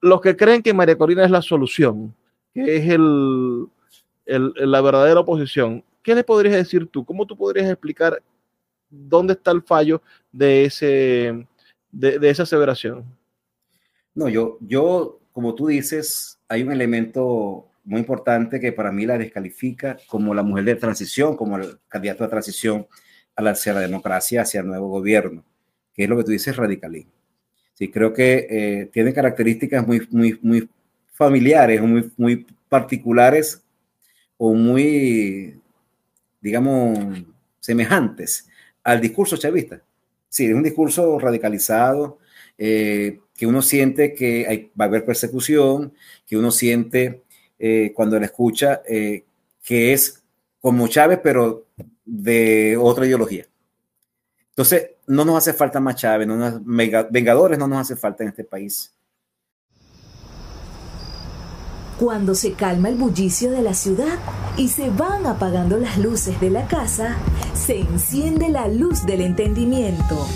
[0.00, 2.14] los que creen que María Corina es la solución,
[2.54, 3.68] que es el,
[4.26, 7.04] la verdadera oposición, ¿qué le podrías decir tú?
[7.04, 8.22] ¿Cómo tú podrías explicar
[8.88, 10.02] dónde está el fallo
[10.32, 11.46] de, ese,
[11.90, 13.04] de, esa aseveración?
[14.14, 19.18] No, yo, yo, como tú dices, hay un elemento muy importante que para mí la
[19.18, 22.86] descalifica como la mujer de transición, como el candidato de transición
[23.36, 25.44] hacia la democracia, hacia el nuevo gobierno,
[25.94, 27.19] que es lo que tú dices, radicalismo.
[27.80, 30.68] Sí, creo que eh, tiene características muy, muy, muy
[31.14, 33.64] familiares, muy, muy particulares
[34.36, 35.58] o muy,
[36.42, 37.24] digamos,
[37.58, 38.46] semejantes
[38.84, 39.82] al discurso chavista.
[40.28, 42.18] Sí, es un discurso radicalizado,
[42.58, 45.94] eh, que uno siente que va a haber persecución,
[46.26, 47.22] que uno siente
[47.58, 50.22] eh, cuando la escucha que es
[50.60, 51.64] como Chávez, pero
[52.04, 53.46] de otra ideología.
[54.50, 56.60] Entonces, no nos hace falta más Chávez, no nos,
[57.10, 58.94] vengadores no nos hace falta en este país.
[61.98, 64.18] Cuando se calma el bullicio de la ciudad
[64.56, 67.16] y se van apagando las luces de la casa,
[67.54, 70.26] se enciende la luz del entendimiento.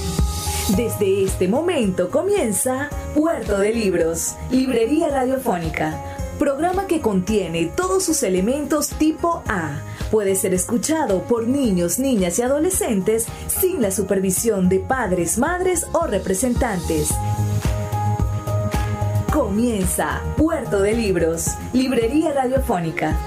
[0.77, 6.03] Desde este momento comienza Puerto de Libros, Librería Radiofónica,
[6.39, 9.81] programa que contiene todos sus elementos tipo A
[10.15, 16.07] puede ser escuchado por niños, niñas y adolescentes sin la supervisión de padres, madres o
[16.07, 17.13] representantes.
[19.33, 23.19] Comienza Puerto de Libros, Librería Radiofónica.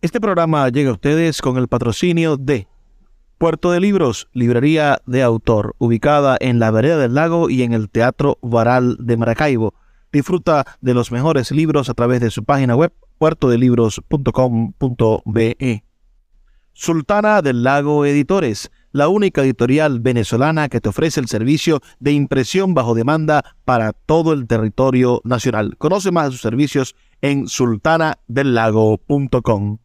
[0.00, 2.68] Este programa llega a ustedes con el patrocinio de
[3.36, 7.90] Puerto de Libros, librería de autor, ubicada en la vereda del lago y en el
[7.90, 9.74] Teatro Varal de Maracaibo.
[10.12, 15.84] Disfruta de los mejores libros a través de su página web puertodelibros.com.be.
[16.72, 22.72] Sultana del Lago Editores, la única editorial venezolana que te ofrece el servicio de impresión
[22.72, 25.76] bajo demanda para todo el territorio nacional.
[25.76, 29.78] Conoce más de sus servicios en sultanadelago.com.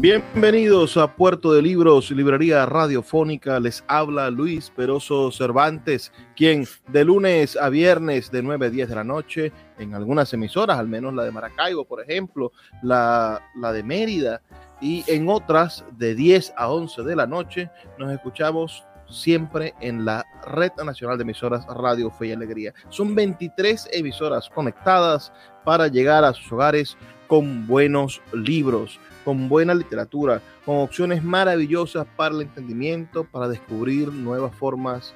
[0.00, 3.60] Bienvenidos a Puerto de Libros, librería radiofónica.
[3.60, 8.94] Les habla Luis Peroso Cervantes, quien de lunes a viernes de 9 a 10 de
[8.94, 12.50] la noche, en algunas emisoras, al menos la de Maracaibo, por ejemplo,
[12.82, 14.40] la, la de Mérida,
[14.80, 20.24] y en otras de 10 a 11 de la noche, nos escuchamos siempre en la
[20.46, 22.72] Red Nacional de Emisoras Radio Fe y Alegría.
[22.88, 25.30] Son 23 emisoras conectadas
[25.62, 26.96] para llegar a sus hogares
[27.26, 34.54] con buenos libros con buena literatura, con opciones maravillosas para el entendimiento, para descubrir nuevas
[34.54, 35.14] formas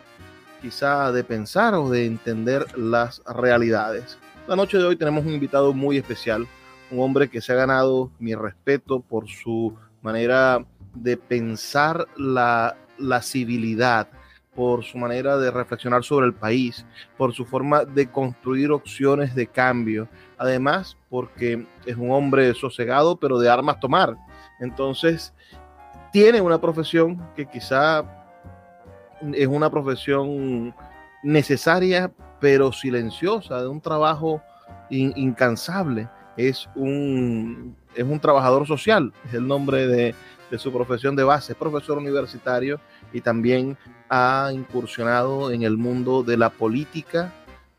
[0.60, 4.19] quizá de pensar o de entender las realidades.
[4.48, 6.47] La noche de hoy tenemos un invitado muy especial,
[6.91, 10.64] un hombre que se ha ganado mi respeto por su manera
[10.94, 14.09] de pensar la, la civilidad,
[14.54, 19.47] por su manera de reflexionar sobre el país, por su forma de construir opciones de
[19.47, 20.09] cambio.
[20.38, 24.16] Además, porque es un hombre sosegado, pero de armas tomar.
[24.60, 25.32] Entonces,
[26.12, 28.04] tiene una profesión que quizá
[29.32, 30.74] es una profesión
[31.22, 34.42] necesaria, pero silenciosa, de un trabajo
[34.90, 36.08] incansable.
[36.36, 40.14] Es un, es un trabajador social, es el nombre de,
[40.50, 42.80] de su profesión de base, es profesor universitario
[43.12, 43.78] y también
[44.08, 47.32] ha incursionado en el mundo de la política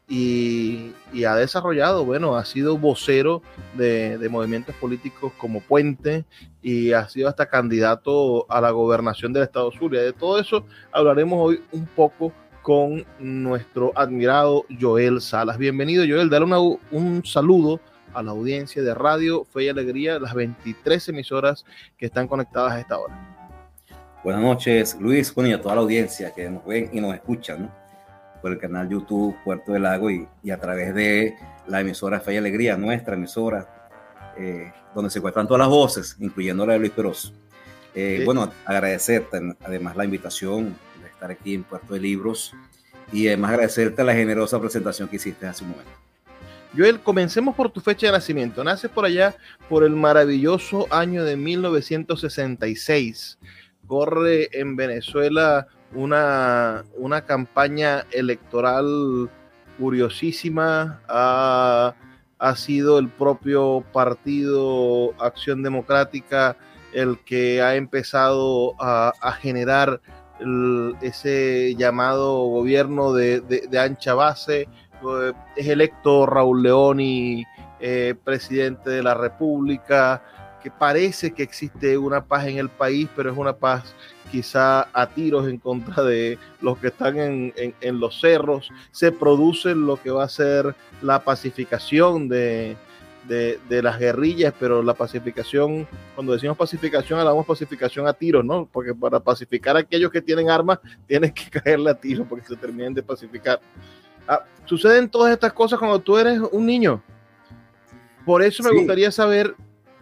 [0.07, 0.93] y,
[1.25, 3.41] ha desarrollado, bueno, ha sido vocero
[3.73, 6.25] de, movimientos políticos como Puente
[6.61, 10.01] y ha sido hasta candidato a la gobernación del Estado Zulia.
[10.01, 15.57] De todo eso hablaremos hoy un poco con nuestro admirado Joel Salas.
[15.57, 16.29] Bienvenido, Joel.
[16.29, 16.45] Dale
[16.91, 17.79] un saludo
[18.13, 21.66] a la audiencia de Radio Fe y Alegría, las 23 emisoras
[21.97, 23.35] que están conectadas a esta hora.
[24.23, 27.72] Buenas noches, Luis, y a toda la audiencia que nos ven y nos escuchan
[28.45, 31.35] por el canal YouTube Puerto del Lago y, a través de
[31.66, 33.89] la emisora Fe y Alegría, nuestra emisora,
[34.38, 37.34] eh, donde se encuentran todas las voces, incluyendo la de Luis Peroso.
[37.95, 42.53] Eh, bueno, agradecerte además la invitación de estar aquí en Puerto de Libros
[43.11, 45.91] y además agradecerte la generosa presentación que hiciste hace un momento.
[46.78, 48.64] Joel, comencemos por tu fecha de nacimiento.
[48.64, 49.35] Naces por allá
[49.67, 53.40] por el maravilloso año de 1966
[53.87, 59.30] corre en Venezuela una, una campaña electoral
[59.80, 61.02] curiosísima.
[61.08, 61.94] Ha,
[62.56, 66.56] sido el propio partido Acción Democrática
[66.94, 70.00] el que ha empezado a, generar
[71.02, 74.68] ese llamado gobierno de, ancha base.
[75.02, 77.44] Eh, es electo Raúl Leoni,
[77.80, 80.22] eh, presidente de la República
[80.66, 83.94] que parece que existe una paz en el país, pero es una paz
[84.35, 88.70] quizá a tiros en contra de los que están en, en, los cerros.
[88.91, 92.76] Se produce lo que va a ser la pacificación de,
[93.29, 98.67] de, de, las guerrillas, pero la pacificación, cuando decimos pacificación, hablamos pacificación a tiros, ¿no?
[98.70, 102.58] Porque para pacificar a aquellos que tienen armas, tienes que caerle a tiros porque se
[102.58, 103.61] terminen de pacificar.
[104.28, 107.02] Ah, suceden todas estas cosas cuando tú eres un niño.
[108.26, 109.55] Por eso me gustaría saber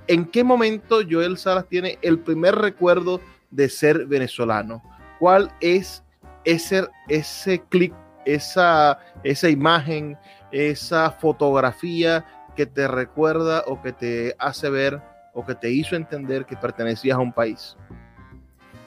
[0.07, 3.21] en qué momento Joel Salas tiene el primer recuerdo
[3.53, 4.81] de ser venezolano.
[5.19, 6.03] ¿Cuál es
[6.43, 7.93] ese, ese clic,
[8.25, 10.17] esa, esa imagen,
[10.51, 15.01] esa fotografía que te recuerda o que te hace ver
[15.33, 17.77] o que te hizo entender que pertenecías a un país?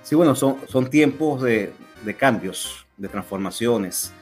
[0.02, 1.72] Sí, bueno, son, son tiempos de,
[2.04, 4.12] de cambios, de transformaciones.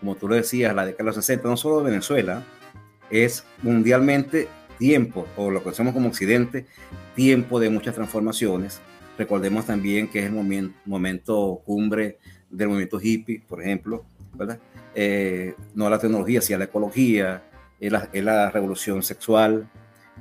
[0.00, 2.42] Como tú lo decías, la década de los 60, no solo Venezuela,
[3.10, 4.48] es mundialmente
[4.78, 6.66] tiempo, o lo conocemos como Occidente,
[7.14, 8.80] tiempo de muchas transformaciones.
[9.16, 12.18] Recordemos también que es el momento, cumbre
[12.50, 14.58] del movimiento hippie, por ejemplo, ¿verdad?
[14.94, 17.42] Eh, no la tecnología, sino la ecología,
[17.80, 19.68] es la, revolución sexual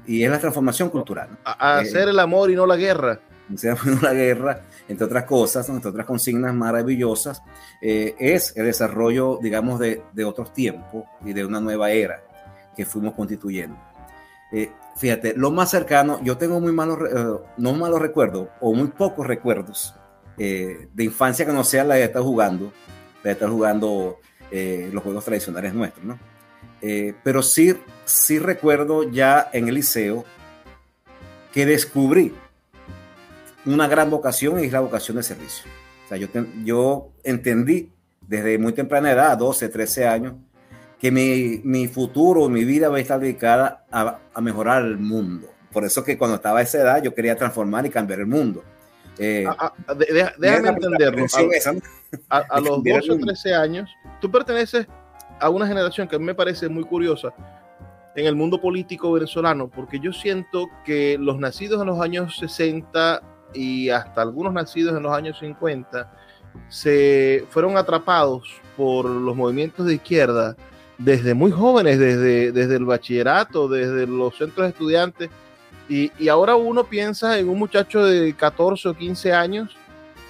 [0.06, 1.30] y es la transformación cultural.
[1.44, 3.19] A, hacer el amor y no la guerra.
[3.54, 7.44] Hacer no la guerra, entre otras cosas, entre otras consignas maravillosas,
[7.81, 12.24] eh, es el desarrollo, digamos, de, de otros tiempos y de una nueva era
[12.75, 13.78] que fuimos constituyendo.
[14.94, 18.88] Eh, fíjate, lo más cercano, yo tengo muy malos, eh, no malos recuerdos, o muy
[18.88, 19.95] pocos recuerdos
[20.38, 22.72] eh, de infancia que no sea la de estar jugando,
[23.24, 24.19] la de estar jugando
[24.51, 26.19] los juegos tradicionales nuestros, ¿no?
[27.24, 27.75] pero sí,
[28.06, 30.25] sí recuerdo ya en el liceo
[31.51, 32.36] que descubrí
[33.66, 35.66] una gran vocación y es la vocación de servicio.
[36.06, 36.28] O sea, yo,
[36.63, 37.92] yo entendí
[38.22, 40.34] desde muy temprana edad, 12, 13 años,
[41.03, 45.50] que mi, mi futuro, mi vida va a estar dedicada a, a, mejorar el mundo.
[45.69, 48.63] Por eso que cuando estaba a esa edad yo quería transformar y cambiar el mundo.
[49.17, 49.45] Eh,
[50.39, 51.25] déjame entenderlo.
[52.29, 53.89] A, a, los 12 o 13 años,
[54.21, 54.88] tú perteneces
[55.41, 57.33] a una generación que a mí me parece muy curiosa
[58.15, 63.21] en el mundo político venezolano, porque yo siento que los nacidos en los años 60
[63.53, 66.09] y hasta algunos nacidos en los años 50
[66.69, 70.55] se fueron atrapados por los movimientos de izquierda
[70.98, 75.30] desde muy jóvenes, desde, desde el bachillerato, desde los centros de estudiantes.
[75.90, 79.75] Y, y ahora uno piensa en un muchacho de 14 o 15 años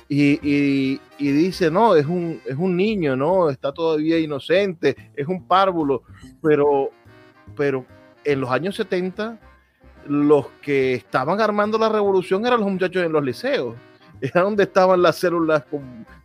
[0.10, 3.50] y, y, y, dice, no, es un, es un niño, ¿no?
[3.50, 6.04] Está todavía inocente, es un párvulo.
[6.42, 6.90] Pero,
[7.56, 7.86] pero
[8.24, 9.40] en los años 70,
[10.08, 13.76] los que estaban armando la revolución eran los muchachos en los liceos
[14.24, 15.66] era donde estaban las células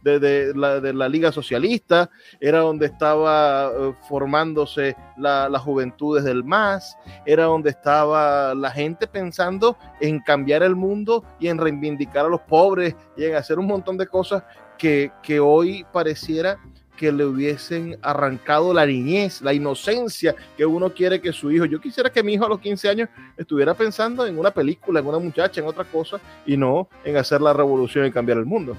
[0.03, 2.09] de, la, Liga Socialista,
[2.39, 6.97] era donde estaba eh, formándose las juventudes del MAS,
[7.27, 12.41] era donde estaba la gente pensando en cambiar el mundo y en reivindicar a los
[12.43, 14.45] pobres y en hacer un montón de cosas
[14.79, 16.57] que, que hoy pareciera
[16.99, 21.65] que le hubiesen arrancado la niñez, la inocencia que uno quiere que su hijo.
[21.65, 25.07] Yo quisiera que mi hijo a los 15 años estuviera pensando en una película, en
[25.07, 28.77] una muchacha, en otra cosa, y no en hacer la revolución y cambiar el mundo.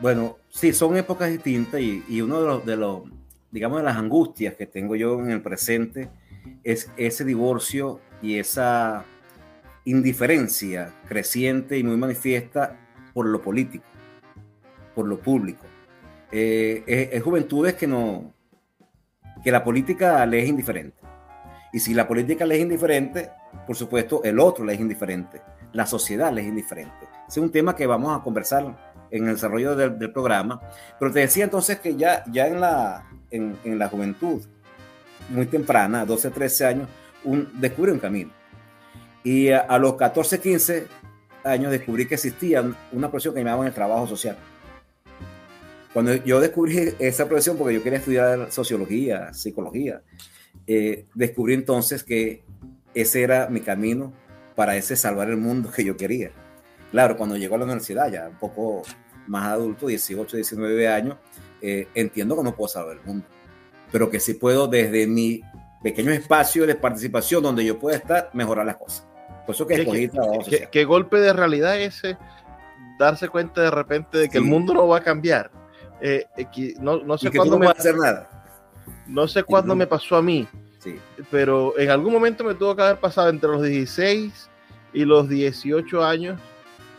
[0.00, 3.02] Bueno, sí, son épocas distintas y, uno de de los,
[3.50, 6.08] digamos, de las angustias que tengo yo en el presente
[6.64, 9.04] es ese divorcio y esa
[9.84, 12.78] indiferencia creciente y muy manifiesta
[13.12, 13.84] por lo político,
[14.94, 15.67] por lo público
[16.30, 18.34] eh, es, juventudes que no,
[19.42, 20.98] que la política le es indiferente.
[21.72, 23.30] Y si la política le es indiferente,
[23.66, 25.40] por supuesto, el otro le es indiferente,
[25.72, 27.06] la sociedad le es indiferente.
[27.28, 28.76] Ese es un tema que vamos a conversar
[29.10, 30.60] en el desarrollo del, programa.
[30.98, 34.42] Pero te decía entonces que ya, ya en, la, en, la juventud,
[35.30, 36.88] muy temprana, 12, 13 años,
[37.24, 38.30] un, descubre un camino.
[39.24, 40.86] Y a, a los 14, 15
[41.44, 44.36] años descubrí que existía una profesión que llamaban el trabajo social
[45.98, 50.00] cuando yo descubrí esa profesión, porque yo quería estudiar sociología, psicología,
[50.64, 52.44] eh, descubrí entonces que
[52.94, 54.12] ese era mi camino
[54.54, 56.30] para ese salvar el mundo que yo quería.
[56.92, 58.84] Claro, cuando llego a la universidad, ya un poco
[59.26, 61.16] más adulto, 18, 19 años,
[61.60, 63.26] eh, entiendo que no puedo salvar el mundo,
[63.90, 65.42] pero que sí puedo desde mi
[65.82, 69.04] pequeño espacio de participación donde yo pueda estar, mejorar las cosas.
[69.44, 70.08] Por eso que escogí
[70.48, 72.16] ¿Qué, ¿Qué, golpe de realidad ese?
[73.00, 75.57] Darse cuenta de repente de que el mundo no va a cambiar.
[76.00, 76.26] Eh,
[76.80, 78.28] no, no, sé cuándo me hacer nada.
[79.06, 80.46] No sé cuándo me pasó a mí,
[80.78, 80.96] sí.
[81.30, 84.48] pero en algún momento me tuvo que haber pasado entre los 16
[84.92, 86.38] y los 18 años.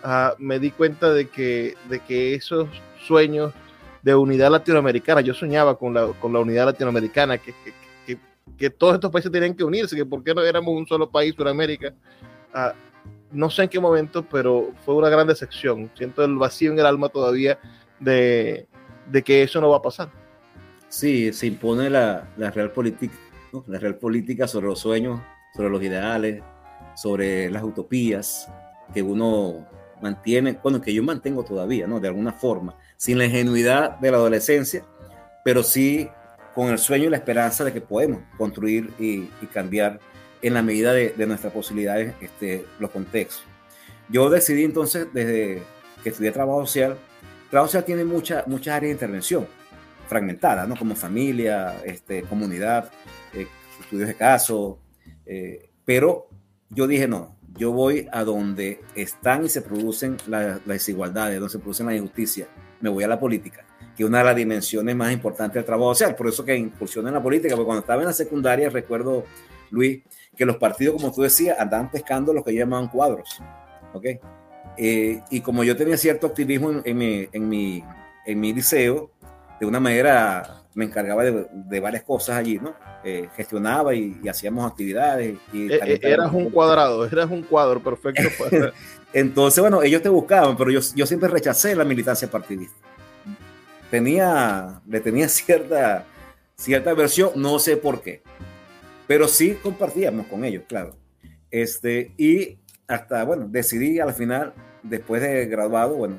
[0.03, 2.70] Uh, me di cuenta de que, de que esos
[3.06, 3.53] sueños
[4.01, 7.74] de unidad latinoamericana, yo soñaba con la, con la unidad latinoamericana, que, que,
[8.06, 8.20] que,
[8.58, 11.36] que todos estos países tenían que unirse, que por qué no éramos un solo país,
[11.36, 11.94] Sudamérica.
[12.53, 12.74] Uh,
[13.32, 15.91] no sé en qué momento, pero fue una gran decepción.
[15.96, 17.60] Siento el vacío en el alma todavía
[18.00, 18.68] de,
[19.24, 20.10] que eso no va a pasar.
[20.88, 23.16] Sí, se impone la, la real política,
[23.68, 25.22] la real política sobre los sueños,
[25.56, 26.42] sobre los ideales,
[26.96, 28.50] sobre las utopías
[28.94, 29.68] que uno
[30.01, 32.00] mantiene, bueno, que yo mantengo todavía, ¿no?
[32.00, 34.84] De alguna forma, sin la ingenuidad de la adolescencia,
[35.44, 36.10] pero sí
[36.56, 40.00] con el sueño y la esperanza de que podemos construir y, cambiar
[40.42, 43.44] en la medida de, nuestras posibilidades este, los contextos.
[44.10, 45.62] Yo decidí entonces, desde
[46.04, 46.98] que estudié trabajo social,
[47.51, 49.48] social tiene mucha, muchas áreas de intervención
[50.08, 50.75] fragmentadas, ¿no?
[50.75, 52.91] Como familia, este, comunidad,
[53.34, 53.48] eh,
[53.79, 54.79] estudios de caso,
[55.25, 56.27] eh, pero
[56.70, 61.60] yo dije, no, yo voy a donde están y se producen las desigualdades, donde se
[61.60, 62.48] producen la injusticia,
[62.82, 63.65] me voy a la política
[64.00, 66.15] que una de las dimensiones más importantes del trabajo social.
[66.15, 69.25] Por eso que incursioné en la política, porque cuando estaba en la secundaria, recuerdo,
[69.72, 70.03] Luis,
[70.38, 73.41] que los partidos, como tú decías, andaban pescando lo que llamaban cuadros.
[73.91, 74.06] ¿Ok?
[74.81, 77.83] Eh, y como yo tenía cierto activismo en, mi, en, mi,
[78.25, 79.12] en mi liceo,
[79.59, 82.74] de una manera me encargaba de, varias cosas allí, ¿no?
[83.03, 85.38] Eh, gestionaba y, hacíamos actividades.
[85.51, 88.24] Y eh, eras un cuadrado, eras un cuadro perfecto.
[89.13, 92.77] Entonces, bueno, ellos te buscaban, pero yo, yo siempre rechacé la militancia partidista
[93.89, 96.05] tenía, le tenía cierta,
[96.55, 98.21] cierta versión, no sé por qué,
[99.07, 100.95] pero sí compartíamos con ellos, claro.
[101.51, 106.15] Este, y hasta, bueno, decidí al final, después de graduado, bueno,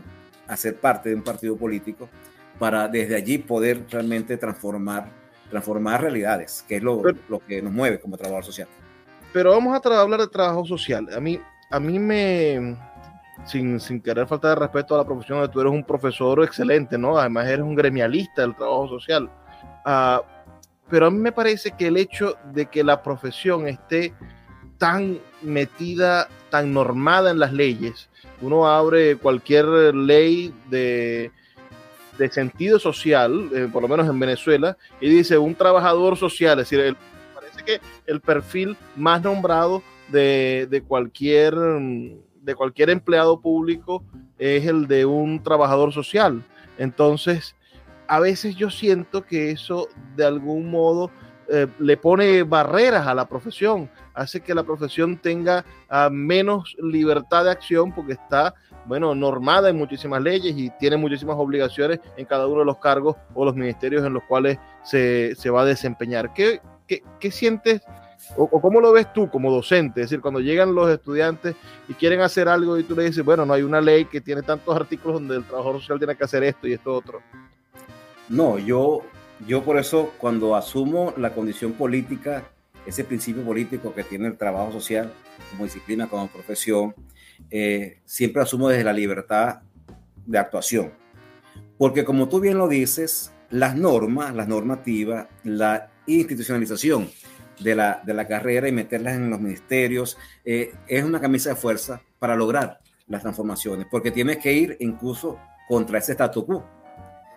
[0.46, 2.08] hacer parte de un partido político
[2.58, 5.08] para desde allí poder realmente transformar,
[5.48, 8.68] transformar realidades, que es lo, lo que nos mueve como trabajador social.
[9.32, 11.08] Pero vamos a hablar de trabajo social.
[11.14, 11.40] A mí,
[11.70, 12.76] a mí me,
[13.44, 17.16] sin, sin querer faltar de respeto a la profesión, tú eres un profesor excelente, ¿no?
[17.16, 19.30] Además eres un gremialista del trabajo social.
[19.86, 20.20] Uh,
[20.88, 24.12] pero a mí me parece que el hecho de que la profesión esté
[24.80, 28.08] tan metida, tan normada en las leyes,
[28.40, 31.30] uno abre cualquier ley de,
[32.16, 36.70] de sentido social, eh, por lo menos en Venezuela, y dice un trabajador social, es
[36.70, 36.96] decir,
[37.34, 44.02] parece que el perfil más nombrado de, de cualquier de cualquier empleado público
[44.38, 46.42] es el de un trabajador social.
[46.78, 47.54] Entonces,
[48.08, 51.10] a veces yo siento que eso de algún modo
[51.52, 57.44] eh, le pone barreras a la profesión, hace que la profesión tenga ah, menos libertad
[57.44, 58.54] de acción porque está,
[58.86, 63.16] bueno, normada en muchísimas leyes y tiene muchísimas obligaciones en cada uno de los cargos
[63.34, 66.32] o los ministerios en los cuales se, va a desempeñar.
[66.32, 67.82] ¿Qué, qué, qué sientes
[68.36, 70.02] o, cómo lo ves tú como docente?
[70.02, 71.56] Es decir, cuando llegan los estudiantes
[71.88, 74.42] y quieren hacer algo y tú le dices, bueno, no hay una ley que tiene
[74.42, 77.22] tantos artículos donde el trabajador social tiene que hacer esto y esto otro.
[78.28, 79.02] No, yo,
[79.46, 82.50] yo por eso cuando asumo la condición política,
[82.86, 85.12] ese principio político que tiene el trabajo social
[85.50, 86.94] como disciplina, como profesión,
[87.50, 89.60] eh, siempre asumo desde la libertad
[90.26, 90.92] de actuación.
[91.78, 97.08] Porque como tú bien lo dices, las normas, las normativas, la institucionalización
[97.60, 100.18] de la, de la carrera y meterlas en los ministerios.
[100.44, 105.38] Eh, es una camisa de fuerza para lograr las transformaciones, porque tienes que ir incluso
[105.68, 106.64] contra ese statu quo.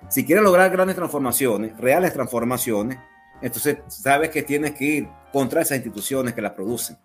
[0.10, 3.00] Si quieres lograr grandes transformaciones, reales transformaciones,
[3.42, 6.98] entonces sabes que tienes que ir contra esas instituciones que las producen.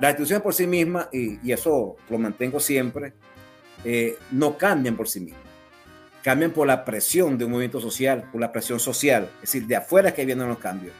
[0.00, 3.14] Las instituciones por sí mismas, y, eso lo mantengo siempre,
[3.84, 5.42] eh, no cambian por sí mismas.
[6.22, 9.28] Cambian por la presión de un movimiento social, por la presión social.
[9.36, 10.94] Es decir, de afuera que vienen los cambios.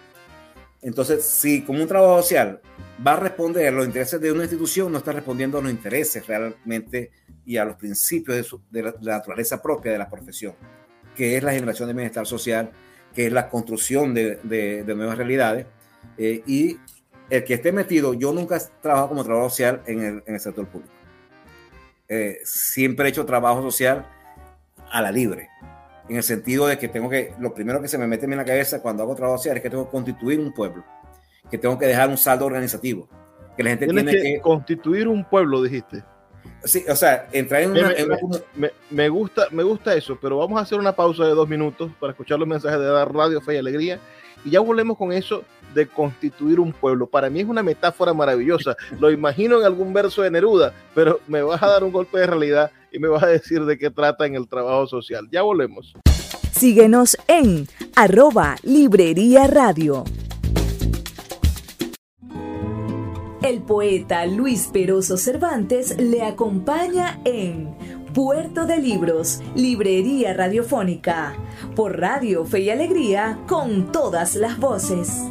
[0.83, 2.61] Entonces, si como un trabajo social
[3.07, 6.27] va a responder a los intereses de una institución, no está respondiendo a los intereses
[6.27, 7.13] realmente
[7.47, 10.55] y a los principios de, la, naturaleza propia de la profesión,
[11.17, 12.71] que es la generación de bienestar social,
[13.15, 15.67] que es la construcción de, nuevas realidades.
[16.19, 16.79] Eh, y
[17.31, 20.93] el que esté metido, yo nunca he trabajado como trabajo social en el, sector público.
[22.09, 24.07] Eh, siempre he hecho trabajo social
[24.91, 25.49] a la libre
[26.09, 28.45] en el sentido de que tengo que, lo primero que se me mete en la
[28.45, 30.85] cabeza cuando hago trabajo social es que tengo que constituir un pueblo,
[31.51, 33.09] que tengo que dejar un saldo organizativo,
[33.57, 36.05] que la gente tiene que, constituir un pueblo, dijiste.
[36.65, 37.93] Sí, o sea, entrar en una...
[38.91, 42.13] Me, gusta, me gusta eso, pero vamos a hacer una pausa de dos minutos para
[42.13, 43.99] escuchar los mensajes de la Radio Fe y Alegría
[44.45, 47.07] y ya volvemos con eso de constituir un pueblo.
[47.07, 48.77] Para mí es una metáfora maravillosa.
[49.01, 52.27] Lo imagino en algún verso de Neruda, pero me vas a dar un golpe de
[52.27, 55.29] realidad y me vas a decir de qué trata en el trabajo social.
[55.31, 55.95] Ya volvemos.
[56.53, 57.67] Síguenos en
[57.97, 60.05] arroba Librería Radio.
[63.43, 67.77] El poeta Luis Peroso Cervantes le acompaña en
[68.15, 71.35] Puerto de Libros, Librería Radiofónica,
[71.75, 75.25] por Radio Fe y Alegría, con todas las voces.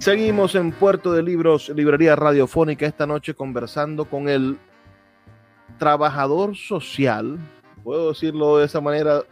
[0.00, 4.58] Seguimos en Puerto de Libros, Librería Radiofónica, esta noche conversando con el
[5.78, 7.38] trabajador social,
[7.84, 9.22] puedo decirlo de esa manera,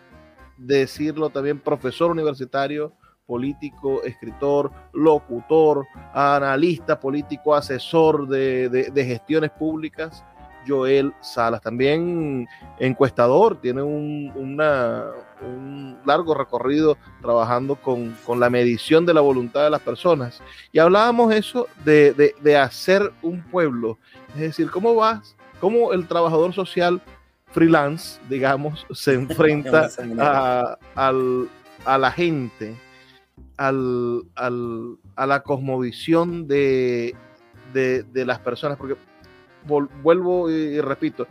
[0.56, 2.92] decirlo también profesor universitario,
[3.26, 10.24] político, escritor, locutor, analista político, asesor de, de, gestiones públicas,
[10.66, 11.60] Joel Salas.
[11.60, 12.46] También
[12.78, 19.70] encuestador, tiene un, un largo recorrido trabajando con, con, la medición de la voluntad de
[19.70, 20.42] las personas.
[20.72, 23.98] Y hablábamos eso de, de, de hacer un pueblo,
[24.34, 27.00] es decir, cómo vas, cómo el trabajador social
[27.52, 29.88] freelance, digamos, se enfrenta
[30.18, 31.48] a, al,
[31.84, 32.74] a la gente
[33.56, 37.14] al, al, a la cosmovisión de,
[37.72, 38.96] de, de, las personas, porque
[39.64, 41.26] vuelvo y, repito,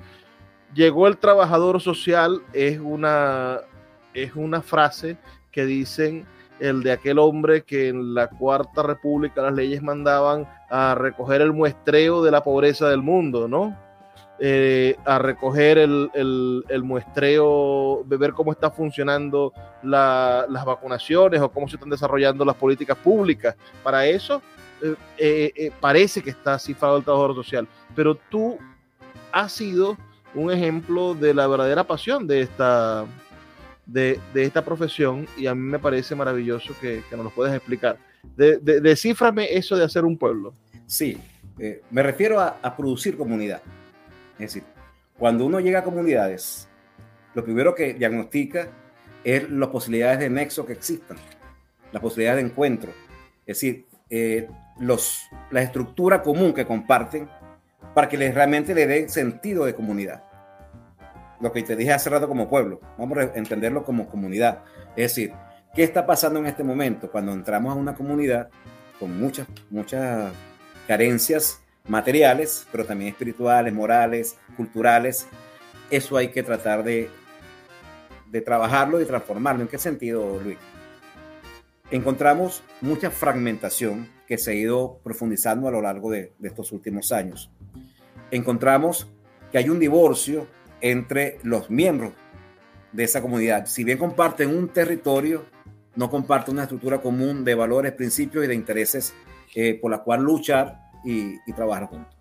[0.73, 3.59] llegó el trabajador social es una,
[4.13, 5.17] es una frase
[5.51, 6.25] que dicen
[6.59, 11.51] el de aquel hombre que en la Cuarta República las leyes mandaban a recoger el
[11.51, 13.75] muestreo de la pobreza del mundo, ¿no?
[14.43, 21.67] Eh, a recoger el, el, muestreo, de ver cómo está funcionando las vacunaciones o cómo
[21.67, 23.55] se están desarrollando las políticas públicas.
[23.83, 24.41] Para eso
[24.81, 24.95] eh,
[25.55, 28.57] eh, parece que está cifrado el trabajador social, pero tú
[29.31, 29.95] has sido
[30.33, 33.05] un ejemplo de la verdadera pasión de esta,
[33.85, 37.55] de, de esta profesión y a mí me parece maravilloso que, que nos lo puedas
[37.55, 37.99] explicar.
[38.35, 40.55] De, de, descíframe eso de hacer un pueblo.
[40.87, 41.15] Sí,
[41.91, 43.61] me refiero a producir comunidad.
[44.43, 44.63] Es decir,
[45.17, 46.67] cuando uno llega a comunidades,
[47.35, 48.69] lo primero que diagnostica
[49.23, 51.17] es las posibilidades de nexo que existan,
[51.91, 52.91] las posibilidades de encuentro.
[53.45, 57.29] Es decir, eh, los, la estructura común que comparten
[57.93, 60.23] para que les, realmente le dé sentido de comunidad.
[61.39, 64.63] Lo que te dije hace rato como pueblo, vamos a entenderlo como comunidad.
[64.95, 65.33] Es decir,
[65.75, 68.49] ¿qué está pasando en este momento cuando entramos a una comunidad
[68.99, 70.31] con muchas, muchas
[70.87, 75.27] carencias materiales, pero también espirituales, morales, culturales.
[75.89, 77.09] Eso hay que tratar de,
[78.29, 79.61] de trabajarlo y transformarlo.
[79.63, 80.57] ¿En qué sentido, Luis?
[81.89, 87.11] Encontramos mucha fragmentación que se ha ido profundizando a lo largo de, de estos últimos
[87.11, 87.51] años.
[88.31, 89.07] Encontramos
[89.51, 90.47] que hay un divorcio
[90.79, 92.13] entre los miembros
[92.93, 93.65] de esa comunidad.
[93.65, 95.45] Si bien comparten un territorio,
[95.95, 99.13] no comparten una estructura común de valores, principios y de intereses
[99.55, 102.15] eh, por la cual luchar y, trabajar juntos.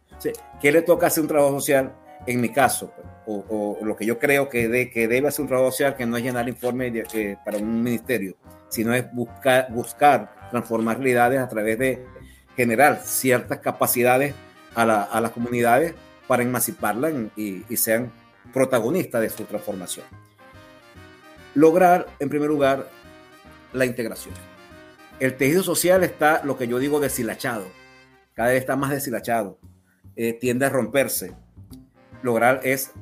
[0.60, 1.94] ¿Qué le toca hacer un trabajo social?
[2.26, 2.92] En mi caso,
[3.26, 6.16] o, lo que yo creo que, de, que debe hacer un trabajo social, que no
[6.16, 8.36] es llenar informes de, para un ministerio,
[8.68, 9.70] sino es buscar,
[10.50, 12.04] transformar realidades a través de
[12.56, 14.34] generar ciertas capacidades
[14.74, 14.84] a
[15.20, 15.94] las comunidades
[16.26, 18.12] para emanciparlas y, y sean
[18.52, 20.06] protagonistas de su transformación.
[21.54, 22.88] Lograr, en primer lugar,
[23.72, 24.34] la integración.
[25.18, 27.79] El tejido social está, lo que yo digo, deshilachado
[28.34, 29.58] cada vez está más deshilachado,
[30.16, 31.32] eh, tiende a romperse.
[32.22, 32.92] Lograr es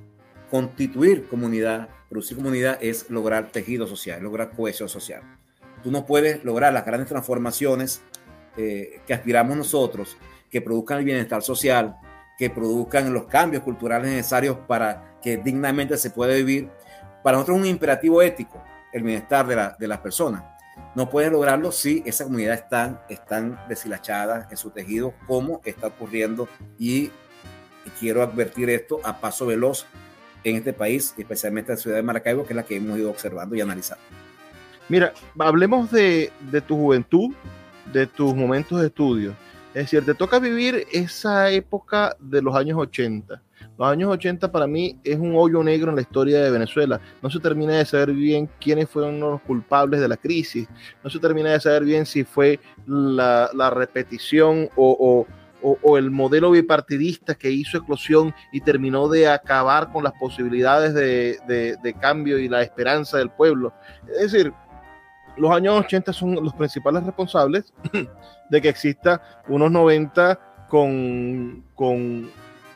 [0.51, 5.23] constituir comunidad, producir comunidad es lograr tejido social, lograr cohesión social.
[5.83, 8.03] Tú no puedes lograr las grandes transformaciones
[8.57, 10.17] eh, que aspiramos nosotros,
[10.51, 11.97] que produzcan el bienestar social,
[12.39, 16.69] que produzcan los cambios culturales necesarios para que dignamente se pueda vivir.
[17.23, 18.63] Para nosotros es un imperativo ético
[18.93, 20.58] el bienestar de, la, de las personas
[20.95, 26.49] no puedes lograrlo si esa comunidad está están deshilachada en su tejido, como está ocurriendo.
[26.79, 27.11] Y
[27.99, 29.87] quiero advertir esto a paso veloz
[30.45, 33.11] en este país, especialmente en la ciudad de Maracaibo, que es la que hemos ido
[33.11, 34.05] observando y analizando.
[34.89, 37.35] Mira, hablemos de, de tu juventud,
[37.93, 39.35] de tus momentos de estudio.
[39.79, 43.43] Es decir, te toca vivir esa época de los años 80
[43.79, 47.01] los años 80 para mí es un hoyo negro en la historia de Venezuela.
[47.23, 50.69] No se termina de saber bien quiénes fueron los culpables de la crisis.
[51.05, 55.27] No se termina de saber bien si fue la, repetición o,
[55.97, 62.39] el modelo bipartidista que hizo eclosión y terminó de acabar con las posibilidades de, cambio
[62.39, 63.73] y la esperanza del pueblo.
[64.09, 64.53] Es decir,
[65.39, 67.73] los años 80 son los principales responsables
[68.51, 72.29] de que exista unos 90 con, con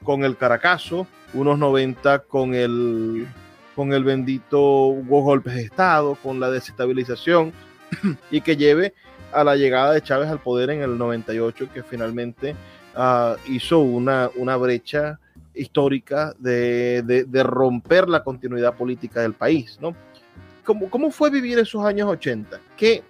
[0.03, 3.27] con el Caracazo, unos 90 con el,
[3.75, 4.61] con el bendito
[5.05, 7.53] golpes de Estado, con la desestabilización
[8.31, 8.95] y que lleve
[9.33, 12.55] a la llegada de Chávez al poder en el 98, que finalmente
[12.97, 15.19] uh, hizo una, una brecha
[15.55, 19.79] histórica de, de, de, romper la continuidad política del país.
[19.81, 19.95] ¿no?
[20.65, 22.61] ¿Cómo, ¿Cómo, fue vivir esos años 80?
[22.77, 23.03] ¿Qué,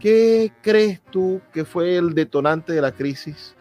[0.00, 3.54] ¿Qué crees tú que fue el detonante de la crisis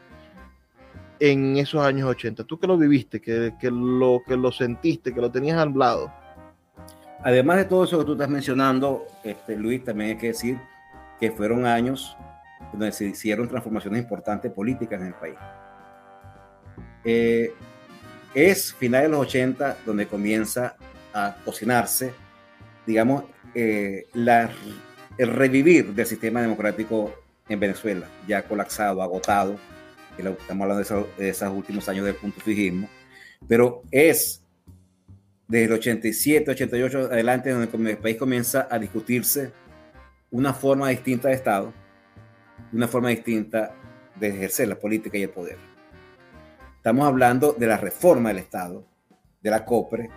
[1.19, 2.43] en esos años 80?
[2.45, 6.11] Tú que lo viviste, que, que, lo, que lo sentiste, que lo tenías al lado.
[7.23, 10.57] Además de todo eso que tú estás mencionando, este, Luis, también hay que decir
[11.19, 12.15] que fueron años
[12.71, 15.35] donde se hicieron transformaciones importantes políticas en el país.
[17.03, 17.53] Eh,
[18.33, 20.75] es finales de los 80 donde comienza
[21.13, 22.13] a cocinarse,
[22.87, 24.49] digamos, eh, la,
[25.17, 27.13] el revivir del sistema democrático
[27.47, 29.57] en Venezuela, ya colapsado, agotado,
[30.17, 32.89] estamos hablando de de esos últimos años del punto fijismo,
[33.47, 34.41] pero es
[35.47, 39.51] desde el 87, 88 adelante donde el país comienza a discutirse
[40.31, 41.73] una forma distinta de Estado,
[42.73, 43.73] una forma distinta
[44.15, 45.57] de ejercer la política y el poder.
[46.75, 48.85] Estamos hablando de la reforma del Estado,
[49.41, 50.09] de la COPRE,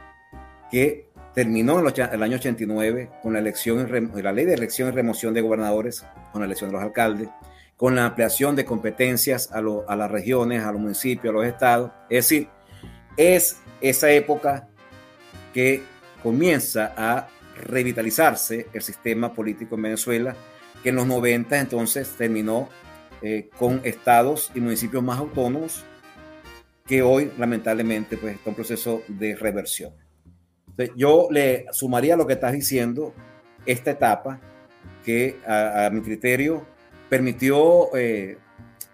[0.71, 5.35] que terminó en el año 89 con la, elección, la ley de elección y remoción
[5.35, 7.29] de gobernadores, con la elección de los alcaldes,
[7.77, 11.91] con la ampliación de competencias a, las regiones, a los municipios, a los estados.
[12.11, 12.49] Es decir,
[13.17, 14.69] es esa época
[15.55, 15.83] que
[16.23, 20.37] comienza a revitalizarse el sistema político en Venezuela,
[20.83, 22.69] que en los 90 entonces terminó
[23.23, 25.85] eh, con estados y municipios más autónomos,
[26.87, 29.93] que hoy lamentablemente pues está en proceso de reversión.
[30.97, 33.15] Yo le sumaría lo que estás diciendo
[33.67, 34.41] esta etapa
[35.05, 36.67] que a, mi criterio
[37.09, 38.39] permitió eh,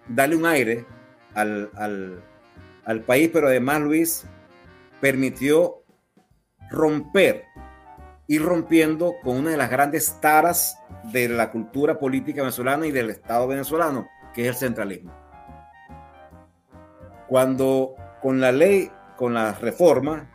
[0.09, 0.85] darle un aire
[1.35, 2.23] al, al,
[2.85, 4.25] al país, pero además Luis
[5.01, 5.83] permitió
[6.71, 7.45] romper,
[8.27, 10.79] ir rompiendo con una de las grandes taras
[11.13, 15.13] de la cultura política venezolana y del Estado venezolano, que es el centralismo.
[17.29, 20.31] Cuando con la ley, con la reforma,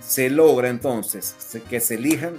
[0.00, 1.36] se logra entonces
[1.68, 2.34] que se elijan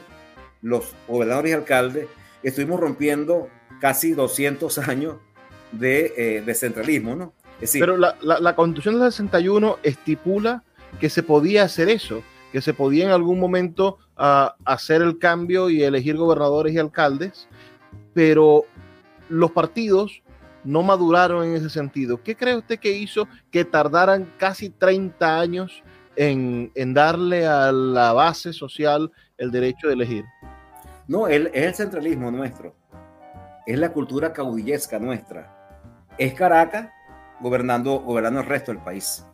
[0.61, 2.07] los gobernadores y alcaldes,
[2.43, 5.15] estuvimos rompiendo casi 200 años
[5.71, 7.33] de, eh, centralismo, ¿no?
[7.71, 10.63] Pero la, la, la, Constitución del 61 estipula
[10.99, 12.21] que se podía hacer eso
[12.55, 17.49] que se podía en algún momento ah, hacer el cambio y elegir gobernadores y alcaldes,
[18.13, 18.63] pero
[19.27, 20.21] los partidos
[20.63, 22.23] no maduraron en ese sentido.
[22.23, 25.83] ¿Qué cree usted que hizo que tardaran casi 30 años
[26.15, 30.25] en, darle a la base social el derecho de elegir?
[31.08, 32.75] No, es el centralismo nuestro,
[33.65, 35.51] es la cultura caudillesca nuestra.
[36.17, 36.89] Es Caracas
[37.39, 39.25] gobernando, gobernando el resto del país.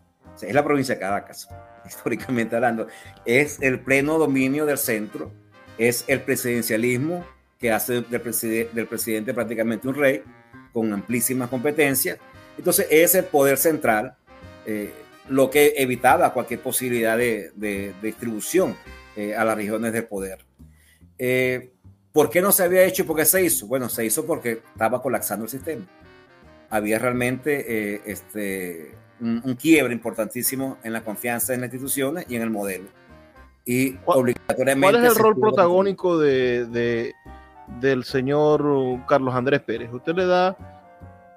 [0.42, 1.48] es la provincia de Caracas
[1.86, 2.88] históricamente hablando,
[3.26, 5.32] es el pleno dominio del centro,
[5.78, 7.26] es el presidencialismo
[7.58, 10.24] que hace del, del presidente prácticamente un rey,
[10.74, 12.18] con amplísimas competencias.
[12.58, 14.16] Entonces es el poder central
[14.66, 14.94] eh,
[15.32, 18.76] lo que evitaba cualquier posibilidad de, distribución
[19.16, 20.40] eh, a las regiones del poder.
[21.18, 21.72] Eh,
[22.12, 23.66] ¿Por qué no se había hecho y por qué se hizo?
[23.66, 25.86] Bueno, se hizo porque estaba colapsando el sistema.
[26.70, 28.92] Había realmente este,
[29.22, 32.90] un, quiebre importantísimo en la confianza en las instituciones y en el modelo.
[33.66, 34.98] Y obligatoriamente.
[34.98, 37.14] ¿Cuál es el rol protagónico de,
[37.80, 38.66] del señor
[39.08, 39.94] Carlos Andrés Pérez?
[39.94, 40.58] ¿Usted le da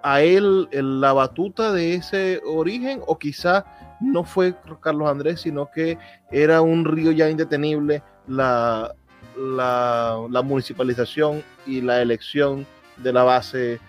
[0.03, 3.65] a él la batuta de ese origen o quizá
[4.13, 5.99] no fue Carlos Andrés, sino que
[6.31, 8.95] era un río ya indetenible la,
[9.37, 12.67] la, municipalización y la elección
[12.99, 13.81] de la base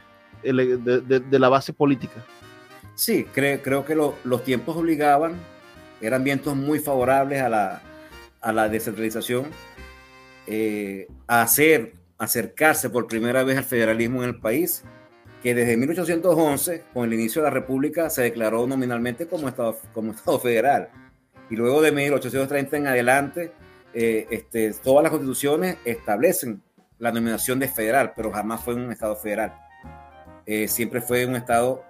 [0.43, 2.23] de la base política?
[2.95, 5.36] Sí, creo que los tiempos obligaban,
[6.01, 7.82] eran vientos muy favorables a la,
[8.41, 9.45] a la descentralización,
[10.47, 14.84] eh, a hacer, acercarse por primera vez al federalismo en el país,
[15.45, 20.12] que desde 1811, con el inicio de la República, se declaró nominalmente como Estado, como
[20.12, 20.89] estado federal.
[21.51, 23.51] Y luego de 1830 en adelante,
[23.93, 26.63] eh, este, todas las constituciones establecen
[26.97, 29.53] la nominación de federal, pero jamás fue un Estado federal.
[30.47, 31.84] Eh, siempre fue un Estado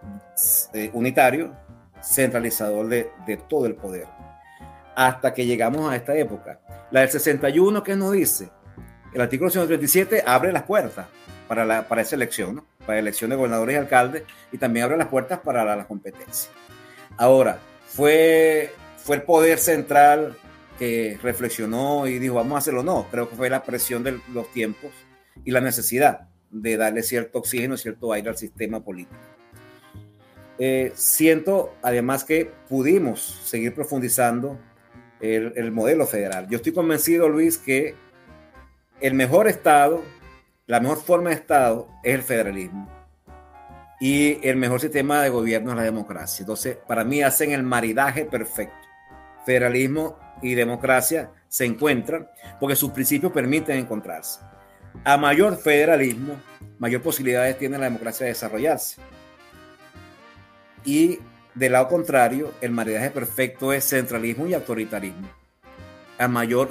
[0.74, 1.56] eh, unitario,
[2.04, 4.08] centralizador de, todo el poder.
[4.98, 6.60] Hasta que llegamos a esta época.
[6.92, 8.50] La del 61, ¿qué nos dice?
[9.14, 11.08] El artículo 137 abre las puertas
[11.48, 12.75] para, la, para esa elección, ¿no?
[12.86, 16.52] Para elección de gobernadores y alcaldes, y también abre las puertas para la, la competencia.
[17.18, 20.38] Ahora, fue, fue el poder central
[20.78, 22.84] que reflexionó y dijo, vamos a hacerlo.
[22.84, 24.92] No, creo que fue la presión de los tiempos
[25.44, 29.20] y la necesidad de darle cierto oxígeno, cierto aire al sistema político.
[30.58, 34.58] Eh, siento además que pudimos seguir profundizando
[35.20, 36.48] el, modelo federal.
[36.50, 37.96] Yo estoy convencido, Luis, que
[39.02, 40.04] el mejor Estado,
[40.68, 42.90] la mejor forma de Estado es el federalismo.
[44.00, 46.44] Y el mejor sistema de gobierno es la democracia.
[46.44, 48.76] Entonces, para mí hacen el maridaje perfecto.
[49.46, 52.28] Federalismo y democracia se encuentran
[52.60, 54.42] porque sus principios permiten encontrarse.
[55.04, 56.36] A mayor federalismo,
[56.80, 59.00] mayor posibilidades tiene la democracia de desarrollarse.
[60.84, 61.20] Y
[61.54, 65.30] del lado contrario, el maridaje perfecto es centralismo y autoritarismo.
[66.18, 66.70] A mayor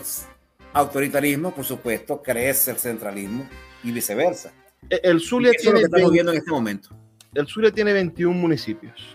[0.73, 3.49] autoritarismo, por supuesto, crece el centralismo
[3.85, 4.53] y viceversa.
[4.91, 5.81] E, el Zulia tiene.
[5.81, 6.89] estamos viendo en este momento.
[7.35, 9.15] El Zulia tiene 21 municipios.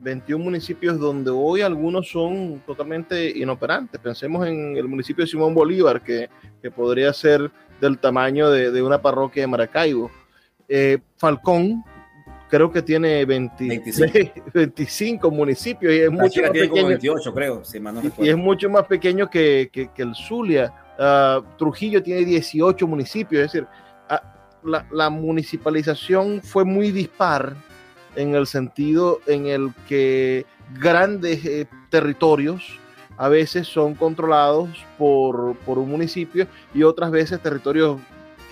[0.00, 4.00] 21 municipios donde hoy algunos son totalmente inoperantes.
[4.00, 6.28] Pensemos en el municipio de Simón Bolívar, que,
[6.62, 10.10] que podría ser del tamaño de, de, una parroquia de Maracaibo.
[10.68, 11.84] Eh, Falcón,
[12.48, 15.30] creo que tiene 25.
[15.32, 16.86] municipios y es mucho más pequeño.
[16.86, 20.72] 28, creo, si no y es mucho más pequeño que, que, que el Zulia.
[20.98, 23.66] Uh, Trujillo tiene 18 municipios, es decir,
[24.64, 27.54] la, municipalización fue muy dispar
[28.16, 30.44] en el sentido en el que
[30.78, 32.78] grandes eh, territorios
[33.16, 34.68] a veces son controlados
[34.98, 38.00] por, por un municipio y otras veces territorios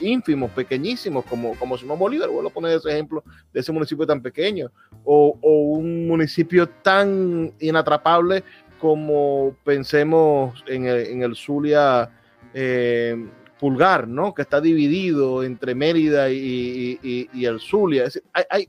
[0.00, 4.22] ínfimos, pequeñísimos, como, como Simón Bolívar, vuelvo a poner ese ejemplo de ese municipio tan
[4.22, 4.70] pequeño,
[5.04, 8.44] o, o un municipio tan inatrapable
[8.78, 12.10] como pensemos en el, en el Zulia
[12.54, 13.16] eh,
[13.58, 14.34] Pulgar, ¿no?
[14.34, 16.98] Que está dividido entre Mérida y,
[17.34, 18.04] el Zulia.
[18.04, 18.68] Es decir,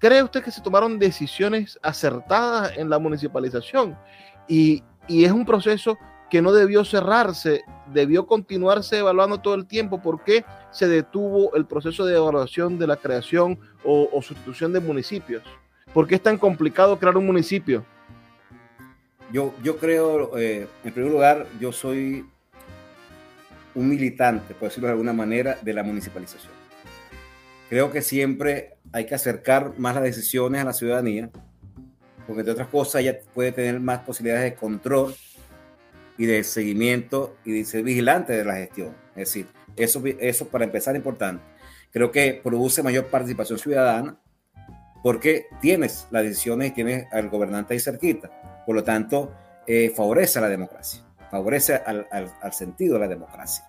[0.00, 3.98] ¿Cree usted que se tomaron decisiones acertadas en la municipalización?
[4.48, 5.98] Y, es un proceso
[6.30, 10.00] que no debió cerrarse, debió continuarse evaluando todo el tiempo.
[10.00, 14.80] ¿Por qué se detuvo el proceso de evaluación de la creación o, o sustitución de
[14.80, 15.42] municipios?
[15.92, 17.84] ¿Por qué es tan complicado crear un municipio?
[19.32, 22.24] Yo, yo creo, eh, en primer lugar, yo soy
[23.74, 26.52] un militante, por decirlo de alguna manera, de la municipalización.
[27.68, 31.30] Creo que siempre hay que acercar más las decisiones a la ciudadanía,
[32.26, 35.14] porque entre otras cosas ella puede tener más posibilidades de control
[36.18, 38.94] y de seguimiento y de ser vigilante de la gestión.
[39.10, 41.42] Es decir, eso, eso para empezar es importante.
[41.92, 44.16] Creo que produce mayor participación ciudadana
[45.02, 48.30] porque tienes las decisiones y tienes al gobernante ahí cerquita.
[48.66, 49.34] Por lo tanto,
[49.66, 53.64] eh, favorece a la democracia, favorece al, al, sentido de la democracia.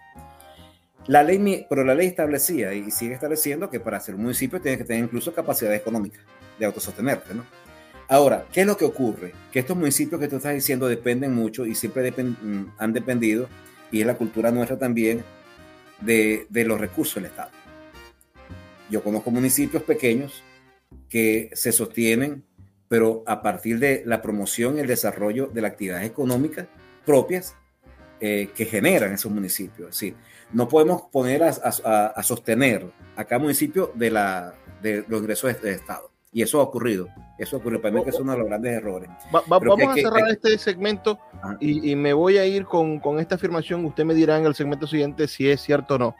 [1.07, 4.79] La ley, pero la ley establecía y sigue estableciendo que para ser un municipio tienes
[4.79, 6.19] que tener incluso capacidad económica
[6.59, 7.45] de autosostenerte, ¿no?
[8.07, 9.33] Ahora, ¿qué es lo que ocurre?
[9.51, 13.47] Que estos municipios que tú estás diciendo dependen mucho y siempre depend, mm, han dependido,
[13.89, 15.23] y es la cultura nuestra también,
[16.01, 17.51] de, de, los recursos del Estado.
[18.89, 20.43] Yo conozco municipios pequeños
[21.09, 22.43] que se sostienen,
[22.89, 26.67] pero a partir de la promoción y el desarrollo de las actividades económicas
[27.05, 27.55] propias
[28.19, 29.95] eh, que generan esos municipios.
[29.95, 30.15] Sí,
[30.53, 31.51] no podemos poner a,
[31.83, 32.85] a, a sostener
[33.15, 36.11] a cada municipio de, la, de los ingresos del Estado.
[36.33, 37.09] Y eso ha ocurrido.
[37.37, 37.79] Eso ocurre.
[37.79, 39.09] Para mí que es uno de los grandes errores.
[39.33, 41.19] Va, va, vamos que, a cerrar este segmento
[41.59, 43.83] y, y, me voy a ir con, con, esta afirmación.
[43.83, 46.15] Usted me dirá en el segmento siguiente si es cierto o no.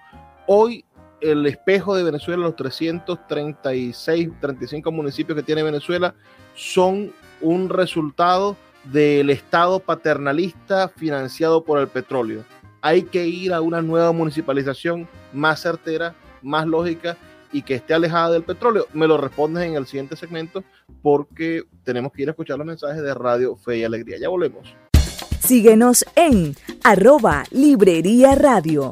[0.48, 0.84] Hoy
[1.22, 6.14] el espejo de Venezuela, los 336, 35 municipios que tiene Venezuela,
[6.56, 12.44] son un resultado del Estado paternalista financiado por el petróleo.
[12.82, 17.18] Hay que ir a una nueva municipalización más certera, más lógica
[17.52, 18.88] y que esté alejada del petróleo?
[18.94, 20.64] Me lo respondes en el siguiente segmento
[21.02, 24.18] porque tenemos que ir a escuchar los mensajes de Radio Fe y Alegría.
[24.20, 24.74] Ya volvemos.
[25.40, 28.92] Síguenos en arroba Librería Radio.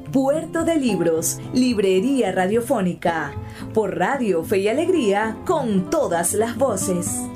[0.11, 3.31] Puerto de Libros, Librería Radiofónica,
[3.73, 7.29] por Radio Fe y Alegría, con todas las voces.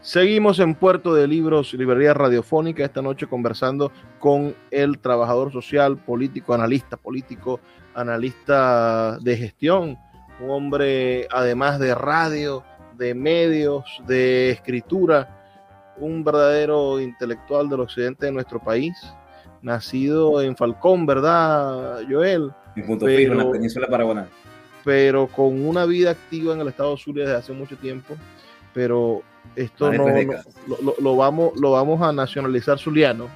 [0.00, 6.54] Seguimos en Puerto de Libros, Librería Radiofónica, esta noche conversando con el trabajador social, político,
[6.54, 7.58] analista político,
[7.92, 9.98] analista de gestión,
[10.40, 12.62] un hombre además de radio,
[12.96, 15.28] de medios, de escritura,
[15.96, 18.94] un verdadero intelectual del occidente de nuestro país,
[19.62, 22.52] nacido en Falcón, ¿verdad, Joel?
[22.76, 24.28] En punto pero, fijo, en la península paraguana.
[24.84, 28.14] Pero con una vida activa en el estado Zulia desde hace mucho tiempo,
[28.74, 29.22] pero
[29.56, 30.32] esto no, no
[30.66, 33.28] lo, lo, lo, vamos, lo vamos a nacionalizar zuliano.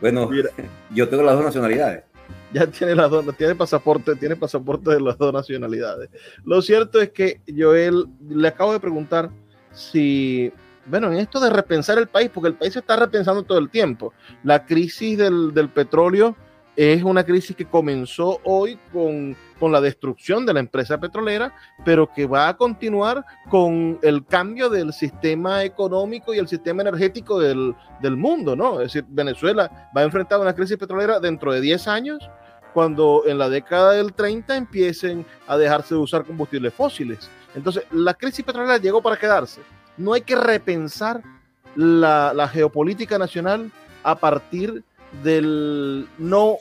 [0.00, 0.50] bueno, Mira.
[0.94, 2.04] yo tengo las dos nacionalidades.
[2.56, 6.08] Ya tiene las dos, tiene pasaporte, tiene pasaporte de las dos nacionalidades.
[6.44, 9.30] Lo cierto es que Joel le acabo de preguntar
[9.72, 10.50] si,
[10.86, 13.68] bueno, en esto de repensar el país, porque el país se está repensando todo el
[13.68, 14.14] tiempo.
[14.42, 16.34] La crisis del, del petróleo
[16.76, 22.10] es una crisis que comenzó hoy con, con, la destrucción de la empresa petrolera, pero
[22.12, 27.74] que va a continuar con el cambio del sistema económico y el sistema energético del,
[28.00, 28.80] del mundo, ¿no?
[28.80, 32.30] Es decir, Venezuela va a enfrentar una crisis petrolera dentro de 10 años,
[32.76, 37.30] cuando en la década del 30 empiecen a dejarse de usar combustibles fósiles.
[37.54, 39.62] Entonces, la crisis petrolera llegó para quedarse.
[39.96, 41.22] No hay que repensar
[41.74, 44.82] la, geopolítica nacional a partir de
[45.22, 46.56] del no,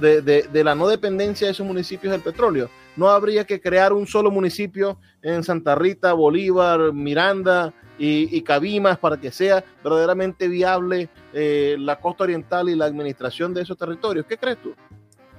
[0.00, 2.68] de, la no dependencia de esos municipios del petróleo.
[2.96, 8.98] No habría que crear un solo municipio en Santa Rita, Bolívar, Miranda y, y Cabimas
[8.98, 14.26] para que sea verdaderamente viable eh, la costa oriental y la administración de esos territorios.
[14.26, 14.74] ¿Qué crees tú?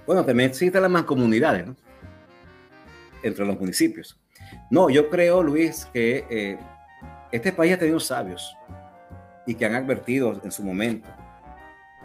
[0.05, 1.75] Bueno, también existen las mancomunidades ¿no?
[3.23, 4.19] entre los municipios.
[4.69, 6.59] No, yo creo, Luis, que eh,
[7.31, 8.55] este país ha tenido sabios
[9.45, 11.09] y que han advertido en su momento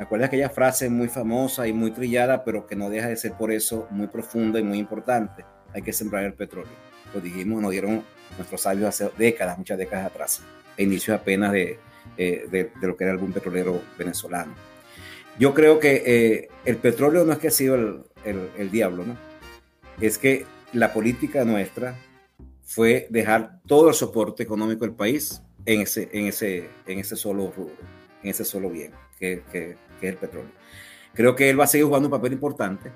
[0.01, 3.53] Acuerda aquella frase muy famosa y muy trillada, pero que no deja de ser por
[3.53, 5.45] eso muy profunda y muy importante.
[5.75, 6.73] Hay que sembrar el petróleo.
[7.13, 8.03] Lo dijimos, nos dieron
[8.39, 10.43] nuestros sabios hace décadas, muchas décadas atrás,
[10.79, 11.79] a inicios apenas de,
[12.17, 14.55] eh, de, de, lo que era algún petrolero venezolano.
[15.41, 18.05] Yo creo que eh, el petróleo no es que ha sido el,
[18.59, 19.17] el, diablo, ¿no?
[19.99, 21.97] Es que la política nuestra
[22.63, 27.51] fue dejar todo el soporte económico del país en ese, en ese, en ese solo
[27.57, 27.75] rubro,
[28.23, 30.53] en ese solo bien, que, que, que es el petróleo.
[31.15, 32.93] Creo que él va a seguir jugando un papel importante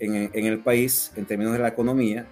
[0.00, 2.26] en, en el país en términos de la economía,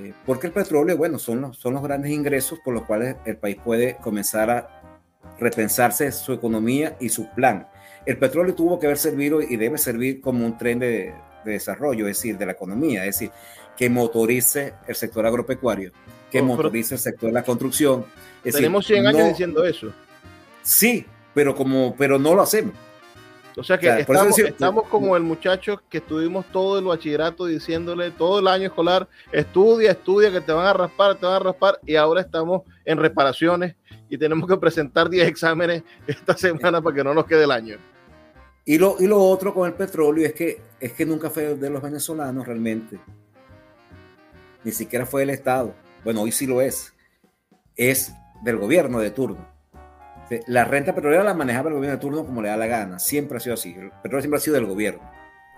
[0.00, 3.36] eh, porque el petróleo, bueno, son los, son los grandes ingresos por los cuales el
[3.36, 4.82] país puede comenzar a
[5.38, 7.68] repensarse su economía y su plan.
[8.06, 11.12] El petróleo tuvo que haber servido y debe servir como un tren de,
[11.44, 13.30] de desarrollo, es decir, de la economía, es decir,
[13.76, 15.92] que motorice el sector agropecuario,
[16.30, 18.04] que oh, motorice el sector de la construcción.
[18.44, 19.92] Es tenemos decir, 100 años no, diciendo eso.
[20.62, 22.74] Sí, pero, como, pero no lo hacemos.
[23.58, 26.84] O sea que o sea, estamos, decir, estamos, como el muchacho que estuvimos todo el
[26.84, 31.36] bachillerato diciéndole todo el año escolar, estudia, estudia, que te van a raspar, te van
[31.36, 33.74] a raspar, y ahora estamos en reparaciones
[34.10, 37.78] y tenemos que presentar 10 exámenes esta semana para que no nos quede el año.
[38.68, 41.70] Y lo, y lo otro con el petróleo es que, es que nunca fue de
[41.70, 42.98] los venezolanos realmente.
[44.64, 45.72] Ni siquiera fue del Estado.
[46.02, 46.92] Bueno, hoy sí lo es.
[47.76, 49.46] Es del gobierno de turno.
[50.48, 52.98] La renta petrolera la manejaba el gobierno de turno como le da la gana.
[52.98, 53.72] Siempre ha sido así.
[53.72, 55.08] El petróleo siempre ha sido del gobierno.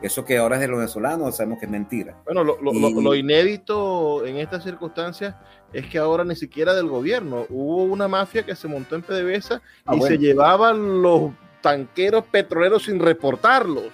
[0.03, 2.15] Eso que ahora es de los venezolanos sabemos que es mentira.
[2.27, 3.03] Bueno, lo, lo, y...
[3.03, 5.35] lo, inédito en estas circunstancias
[5.73, 7.47] es que ahora ni siquiera del gobierno.
[7.49, 10.07] Hubo una mafia que se montó en PDVSA ah, y bueno.
[10.07, 13.93] se llevaban los tanqueros petroleros sin reportarlos.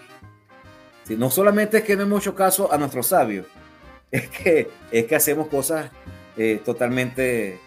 [1.05, 3.47] Sí, no solamente es que no hemos hecho caso a nuestros sabios,
[4.11, 5.91] es que, es que hacemos cosas
[6.37, 7.61] eh, totalmente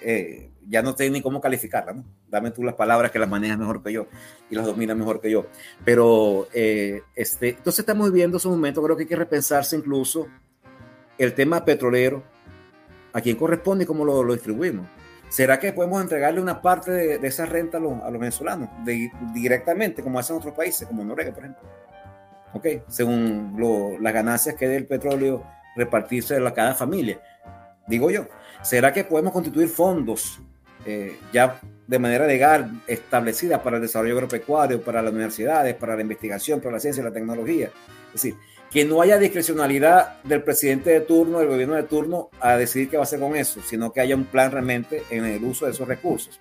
[0.00, 2.04] eh, ya no sé ni cómo calificarla, ¿no?
[2.28, 4.06] Dame tú las palabras que las manejas mejor que yo
[4.50, 5.46] y las dominas mejor que yo.
[5.84, 10.26] Pero, eh, este, entonces estamos viviendo esos momentos, creo que hay que repensarse incluso
[11.18, 12.22] el tema petrolero,
[13.12, 14.86] a quién corresponde y cómo lo, lo distribuimos.
[15.34, 18.68] ¿Será que podemos entregarle una parte de, esa renta a los, venezolanos
[19.34, 21.68] directamente, como hacen otros países, como Noruega, por ejemplo?
[22.52, 23.56] Ok, según
[24.00, 25.42] las ganancias que dé el petróleo
[25.74, 27.18] repartirse a cada familia,
[27.88, 28.28] digo yo.
[28.62, 30.40] ¿Será que podemos constituir fondos
[30.86, 36.02] eh, ya de manera legal establecida para el desarrollo agropecuario, para las universidades, para la
[36.02, 37.70] investigación, para la ciencia y la tecnología.
[38.14, 38.36] Es decir,
[38.74, 42.96] que no haya discrecionalidad del presidente de turno, del gobierno de turno, a decidir qué
[42.96, 45.70] va a hacer con eso, sino que haya un plan realmente en el uso de
[45.70, 46.40] esos recursos.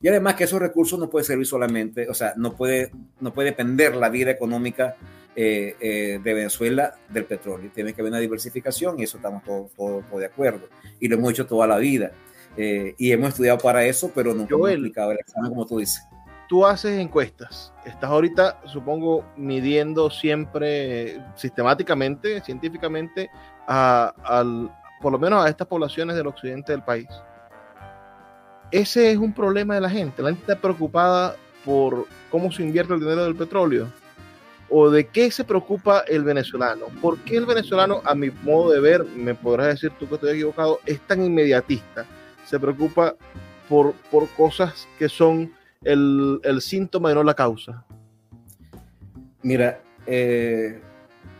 [0.00, 3.50] Y además que esos recursos no pueden servir solamente, o sea, no puede, no puede
[3.50, 4.96] depender la vida económica
[5.36, 7.70] eh, eh, de Venezuela del petróleo.
[7.72, 10.68] Tiene que haber una diversificación y eso estamos todos todo, todo de acuerdo.
[10.98, 12.10] Y lo hemos hecho toda la vida.
[12.56, 15.78] Eh, y hemos estudiado para eso, pero nunca Joel, hemos aplicado el examen como tú
[15.78, 16.02] dices.
[16.48, 23.30] Tú haces encuestas, estás ahorita, supongo, midiendo siempre sistemáticamente, científicamente,
[23.66, 24.70] al,
[25.02, 27.08] por lo menos a estas poblaciones del occidente del país.
[28.70, 30.22] Ese es un problema de la gente.
[30.22, 33.88] La gente está preocupada por cómo se invierte el dinero del petróleo.
[34.70, 36.86] ¿O de qué se preocupa el venezolano?
[37.00, 40.32] ¿Por qué el venezolano, a mi modo de ver, me podrás decir tú que estoy
[40.32, 42.06] equivocado, es tan inmediatista?
[42.48, 43.14] se preocupa
[43.68, 45.52] por, por cosas que son
[45.84, 47.84] el, el, síntoma y no la causa?
[49.42, 50.80] Mira, eh,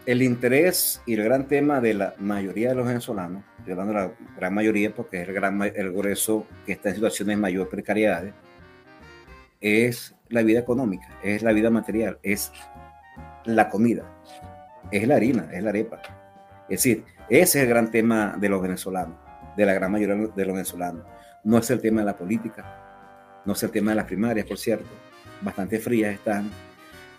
[0.07, 4.13] el interés y el gran tema de la mayoría de los venezolanos, estoy hablando la
[4.37, 8.25] gran mayoría porque es el, gran, el grueso que está en situaciones de mayor precariedad,
[9.61, 12.53] es la vida económica, es la vida material, es
[13.45, 14.05] la comida.
[14.91, 16.01] es la harina, es la arepa.
[16.69, 19.17] Es decir, ese es el gran tema de los venezolanos,
[19.57, 21.05] de la gran mayoría de los venezolanos.
[21.45, 22.88] No es el tema de la política,
[23.49, 24.85] no es el tema de las primarias, por cierto,
[25.41, 26.51] bastante frías están.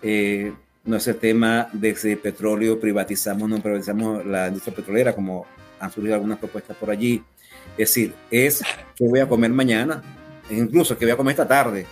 [0.00, 0.52] Eh,
[0.84, 5.44] no es el tema de si el petróleo privatizamos no privatizamos la industria petrolera, como
[5.80, 7.24] han surgido algunas propuestas por allí.
[7.72, 8.62] Es decir, es
[8.94, 10.04] qué voy a comer mañana,
[10.50, 11.84] incluso qué voy a comer esta tarde.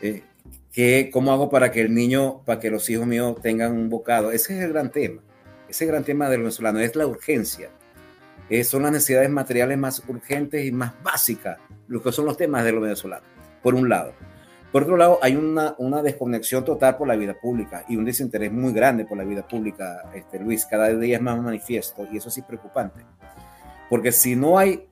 [0.00, 4.30] Eh, ¿Cómo hago para que el niño, para que los hijos míos tengan un bocado?
[4.30, 5.20] Ese es el gran tema.
[5.68, 7.70] Ese gran tema del venezolano es la urgencia.
[8.50, 12.64] Eh, son las necesidades materiales más urgentes y más básicas, lo que son los temas
[12.64, 13.28] de los venezolanos,
[13.62, 14.12] por un lado.
[14.70, 18.50] Por otro lado, hay una, una desconexión total por la vida pública y un desinterés
[18.50, 20.66] muy grande por la vida pública, este, Luis.
[20.66, 23.00] Cada día es más manifiesto y eso sí es preocupante.
[23.88, 24.88] Porque si no hay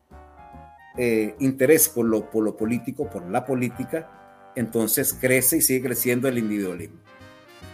[0.96, 4.08] eh, interés por lo, por lo político, por la política,
[4.54, 6.98] entonces crece y sigue creciendo el individualismo,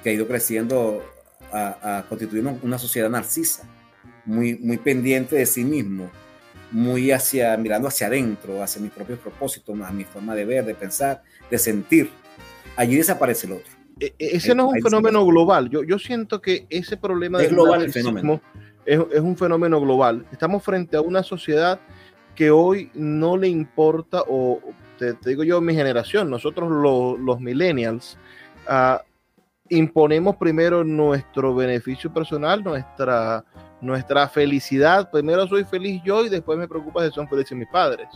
[0.02, 1.02] que ha ido creciendo
[1.52, 3.64] a, constituir una sociedad narcisa,
[4.28, 6.10] muy, muy pendiente de sí mismo,
[6.70, 10.74] muy hacia, mirando hacia adentro, hacia mis propios propósitos, a mi forma de ver, de
[10.74, 12.10] pensar, de sentir.
[12.76, 13.72] Allí desaparece el otro.
[13.98, 15.70] E, e, ese no es un fenómeno global.
[15.70, 18.40] Yo, yo siento que ese problema es global el fenómeno.
[18.84, 20.26] Es, es, un fenómeno global.
[20.30, 21.80] Estamos frente a una sociedad
[22.34, 24.60] que hoy no le importa, o
[24.98, 26.70] te, digo yo, mi generación, nosotros
[27.18, 28.18] los millennials,
[28.68, 28.98] uh,
[29.70, 33.44] imponemos primero nuestro beneficio personal, nuestra,
[33.80, 35.10] nuestra felicidad.
[35.10, 38.08] Primero soy feliz yo y después me preocupa si son felices mis padres.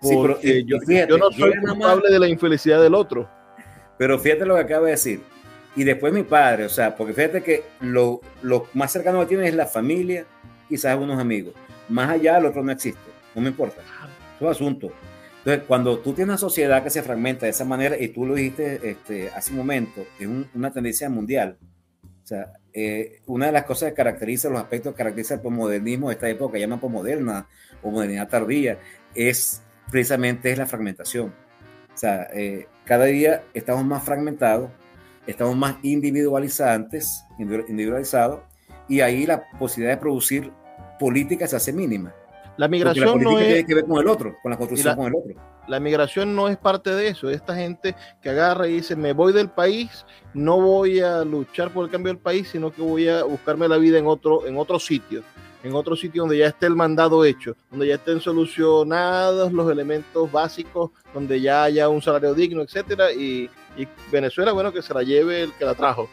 [0.00, 3.28] Porque yo, yo, no soy culpable de la infelicidad del otro.
[3.98, 5.22] Pero fíjate lo que acaba de decir.
[5.76, 9.48] Y después mi padre, o sea, porque fíjate que lo, lo más cercano que tiene
[9.48, 10.26] es la familia,
[10.68, 11.54] quizás unos amigos.
[11.88, 13.00] Más allá, el otro no existe.
[13.34, 13.80] No me importa.
[13.80, 14.92] Es un asunto.
[15.44, 18.36] Entonces, cuando tú tienes una sociedad que se fragmenta de esa manera, y tú lo
[18.36, 21.58] dijiste este, hace un momento, es una tendencia mundial.
[22.22, 26.08] O sea, eh, una de las cosas que caracteriza, los aspectos que caracteriza el posmodernismo
[26.08, 27.48] de esta época, que llaman posmoderna
[27.82, 28.78] o modernidad tardía,
[29.16, 31.34] es precisamente es la fragmentación.
[31.92, 34.70] O sea, eh, cada día estamos más fragmentados,
[35.26, 38.42] estamos más individualizantes, individualizados,
[38.88, 40.52] y ahí la posibilidad de producir
[41.00, 42.14] política se hace mínima.
[42.56, 43.46] La migración no es...
[43.46, 45.34] tiene que ver con el otro, con la construcción con el otro.
[45.68, 47.30] La migración no es parte de eso.
[47.30, 51.84] Esta gente que agarra y dice, me voy del país, no voy a luchar por
[51.84, 54.78] el cambio del país, sino que voy a buscarme la vida en otro, en otro
[54.78, 55.22] sitio.
[55.62, 60.30] En otro sitio donde ya esté el mandado hecho, donde ya estén solucionados los elementos
[60.32, 65.04] básicos, donde ya haya un salario digno, etcétera, y, y Venezuela, bueno, que se la
[65.04, 66.08] lleve el que la trajo.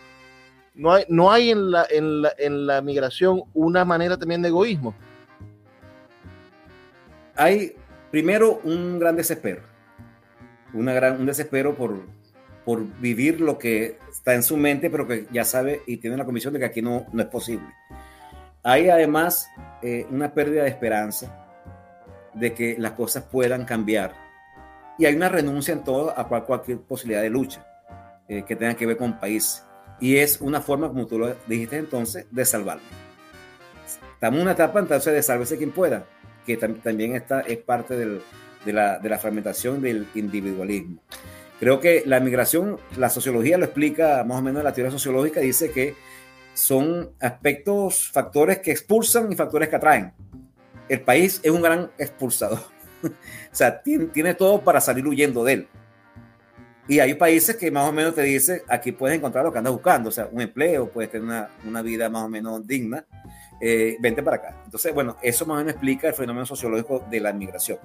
[0.76, 4.50] No hay, no hay en, la, en, la, en la migración una manera también de
[4.50, 4.94] egoísmo
[7.40, 7.74] hay
[8.12, 9.62] primero un gran desespero,
[10.74, 12.02] una gran, un desespero por,
[12.66, 16.26] por vivir lo que está en su mente, pero que ya sabe y tiene la
[16.26, 17.66] convicción de que aquí no, no es posible.
[18.62, 19.50] Hay además
[19.82, 21.48] eh, una pérdida de esperanza
[22.34, 24.14] de que las cosas puedan cambiar.
[24.98, 27.66] Y hay una renuncia en todo a cualquier posibilidad de lucha
[28.28, 29.64] eh, que tenga que ver con país.
[30.02, 32.84] Y es una forma, como tú lo dijiste entonces, de salvarlo.
[34.14, 36.04] Estamos en una etapa entonces de sálvese quien pueda
[36.58, 38.22] también está, es parte de,
[38.74, 41.02] la, fragmentación del individualismo.
[41.60, 45.72] Creo que la migración, la sociología lo explica más o menos, la teoría sociológica dice
[45.72, 45.96] que
[46.54, 50.14] son aspectos, factores que expulsan y factores que atraen.
[50.88, 52.60] El país es un gran expulsador.
[53.04, 53.10] o
[53.52, 55.68] sea, tiene, tiene todo para salir huyendo de él.
[56.88, 59.74] Y hay países que más o menos te dicen, aquí puedes encontrar lo que andas
[59.74, 63.06] buscando, o sea, un empleo, puedes tener una, una vida más o menos digna,
[63.62, 64.62] eh, vente para acá.
[64.66, 67.80] Entonces, bueno, eso más o menos explica el fenómeno sociológico de la migración.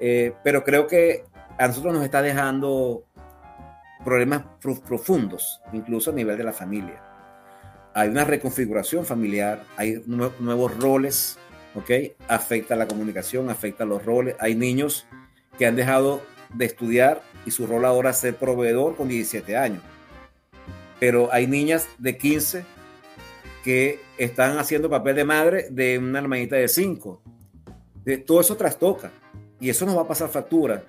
[0.00, 1.24] Eh, pero creo que
[1.58, 3.04] a nosotros nos está dejando
[4.04, 7.02] problemas profundos, incluso a nivel de la familia.
[7.94, 11.36] Hay una reconfiguración familiar, hay nuevos roles,
[11.74, 11.90] ¿ok?
[12.28, 14.36] Afecta la comunicación, afecta los roles.
[14.38, 15.06] Hay niños
[15.58, 16.22] que han dejado
[16.54, 19.82] de estudiar y su rol ahora es ser proveedor con 17 años.
[21.00, 22.64] Pero hay niñas de 15
[23.68, 27.20] que están haciendo papel de madre de una hermanita de 5.
[28.26, 29.10] Todo eso trastoca
[29.60, 30.84] y eso nos va a pasar factura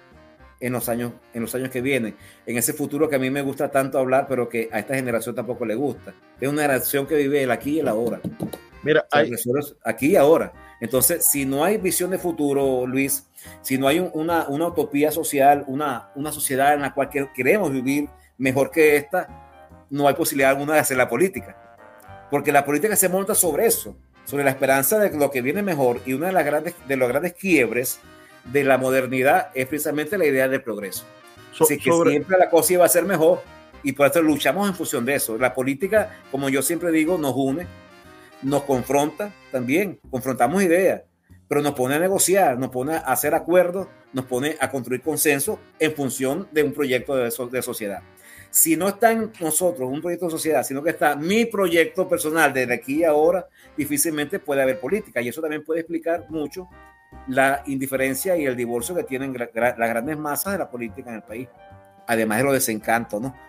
[0.62, 2.16] en los años en los años que vienen,
[2.46, 5.36] en ese futuro que a mí me gusta tanto hablar, pero que a esta generación
[5.36, 6.14] tampoco le gusta.
[6.40, 8.22] Es una generación que vive el aquí y el ahora.
[8.82, 9.30] Mira, hay...
[9.84, 10.54] aquí y ahora.
[10.80, 13.28] Entonces, si no hay visión de futuro, Luis,
[13.62, 18.08] si no hay una, una utopía social, una, una sociedad en la cual queremos vivir
[18.38, 19.28] mejor que esta,
[19.90, 21.69] no hay posibilidad alguna de hacer la política.
[22.30, 26.02] Porque la política se monta sobre eso, sobre la esperanza de lo que viene mejor.
[26.06, 28.00] Y una de, las grandes, de los grandes quiebres
[28.46, 31.06] de la modernidad es precisamente la idea del progreso.
[31.60, 33.42] Así que siempre la cosa iba a ser mejor.
[33.82, 35.38] Y por eso luchamos en función de eso.
[35.38, 37.66] La política, como yo siempre digo, nos une,
[38.42, 41.04] nos confronta también, confrontamos ideas,
[41.48, 45.60] pero nos pone a negociar, nos pone a hacer acuerdos, nos pone a construir consenso
[45.80, 48.02] en función de un proyecto de, de sociedad.
[48.52, 52.52] Si no está en nosotros un proyecto de sociedad, sino que está mi proyecto personal
[52.52, 53.48] desde aquí a ahora,
[53.78, 55.22] difícilmente puede haber política.
[55.22, 56.68] Y eso también puede explicar mucho
[57.28, 61.24] la indiferencia y el divorcio que tienen las grandes masas de la política en el
[61.24, 61.48] país.
[62.08, 63.49] Además de los desencantos, ¿no?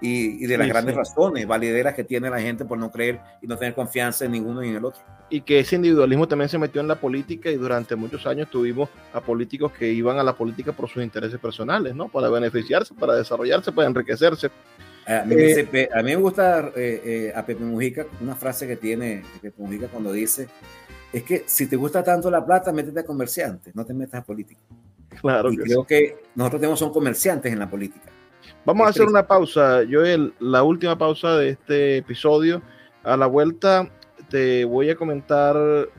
[0.00, 3.56] Y, de las grandes razones valideras que tiene la gente por no creer y no
[3.56, 5.00] tener confianza en ninguno ni en el otro.
[5.30, 8.88] Y que ese individualismo también se metió en la política y durante muchos años tuvimos
[9.12, 12.08] a políticos que iban a la política por sus intereses personales, ¿no?
[12.08, 14.50] Para beneficiarse, para desarrollarse, para enriquecerse.
[15.06, 18.76] A mí, eh, a mí me gusta eh, eh, a Pepe Mujica una frase que
[18.76, 20.48] tiene Pepe Mujica cuando dice,
[21.12, 24.24] es que si te gusta tanto la plata, métete a comerciante, no te metas a
[24.24, 24.60] política.
[25.20, 25.50] Claro.
[25.50, 28.12] Y creo que nosotros tenemos son comerciantes en la política
[28.68, 32.60] Vamos a hacer una pausa, Joel, la última pausa de este episodio.
[33.02, 33.88] A la vuelta
[34.28, 35.56] te voy a comentar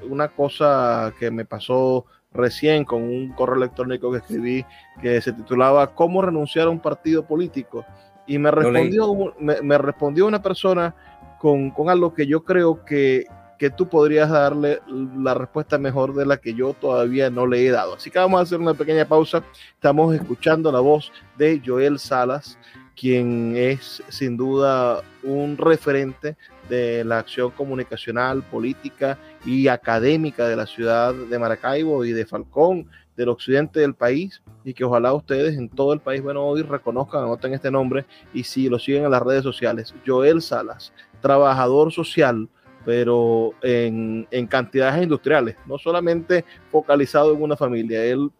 [0.07, 4.65] una cosa que me pasó recién con un correo electrónico que escribí
[5.01, 7.87] que se titulaba ¿Cómo renunciar a un partido político?
[8.27, 10.93] Y me respondió, me, respondió una persona
[11.39, 13.25] con, con algo que yo creo que,
[13.59, 17.69] que tú podrías darle la respuesta mejor de la que yo todavía no le he
[17.69, 17.95] dado.
[17.95, 19.43] Así que vamos a hacer una pequeña pausa.
[19.73, 22.57] Estamos escuchando la voz de Joel Salas,
[22.95, 26.37] quien es sin duda un referente
[26.69, 32.89] de la acción comunicacional, política y académica de la ciudad de Maracaibo y de Falcón,
[33.17, 37.23] del occidente del país, y que ojalá ustedes en todo el país, bueno, hoy reconozcan,
[37.23, 39.93] anoten este nombre y si lo siguen en las redes sociales.
[40.07, 42.47] Joel Salas, trabajador social,
[42.85, 48.03] pero en, cantidades industriales, no solamente focalizado en una familia.
[48.03, 48.31] Él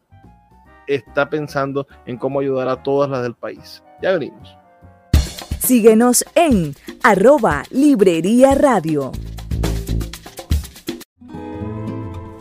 [0.88, 3.84] está pensando en cómo ayudar a todas las del país.
[4.02, 4.56] Ya venimos.
[5.60, 6.74] Síguenos en
[7.04, 9.12] arroba Librería Radio.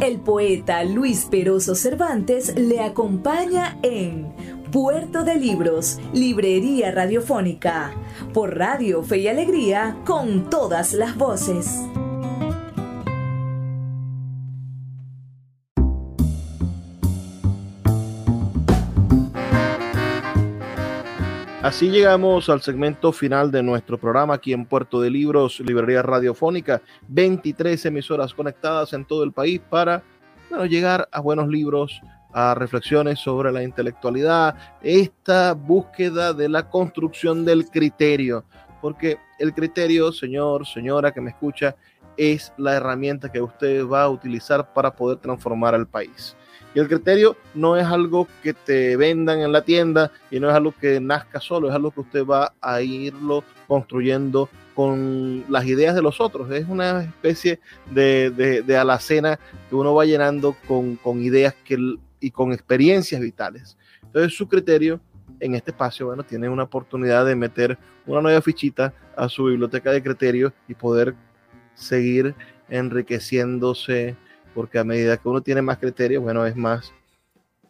[0.00, 4.32] El poeta Luis Peroso Cervantes le acompaña en
[4.72, 7.90] Puerto de Libros, Librería Radiofónica,
[8.34, 11.82] por Radio Fe y Alegría, con todas las voces.
[21.62, 26.82] Así llegamos al segmento final de nuestro programa aquí en Puerto de Libros, Librería Radiofónica,
[27.08, 30.02] 23 emisoras conectadas en todo el país para
[30.50, 32.02] bueno, llegar a buenos libros,
[32.32, 38.44] a reflexiones sobre la intelectualidad, esta búsqueda de la construcción del criterio,
[38.80, 41.76] porque el criterio, señor, señora que me escucha,
[42.16, 46.36] es la herramienta que usted va a utilizar para poder transformar al país.
[46.74, 50.54] Y el criterio no es algo que te vendan en la tienda y no es
[50.54, 55.94] algo que nazca solo, es algo que usted va a irlo construyendo con las ideas
[55.94, 56.50] de los otros.
[56.50, 57.58] Es una especie
[57.90, 61.78] de, de, alacena que uno va llenando con, con ideas que
[62.20, 63.76] y con experiencias vitales.
[64.02, 65.00] Entonces su criterio
[65.40, 69.92] en este espacio, bueno, tiene una oportunidad de meter una nueva fichita a su biblioteca
[69.92, 71.14] de criterios y poder
[71.74, 72.34] seguir
[72.68, 74.16] enriqueciéndose,
[74.54, 76.92] porque a medida que uno tiene más criterios, bueno, es más,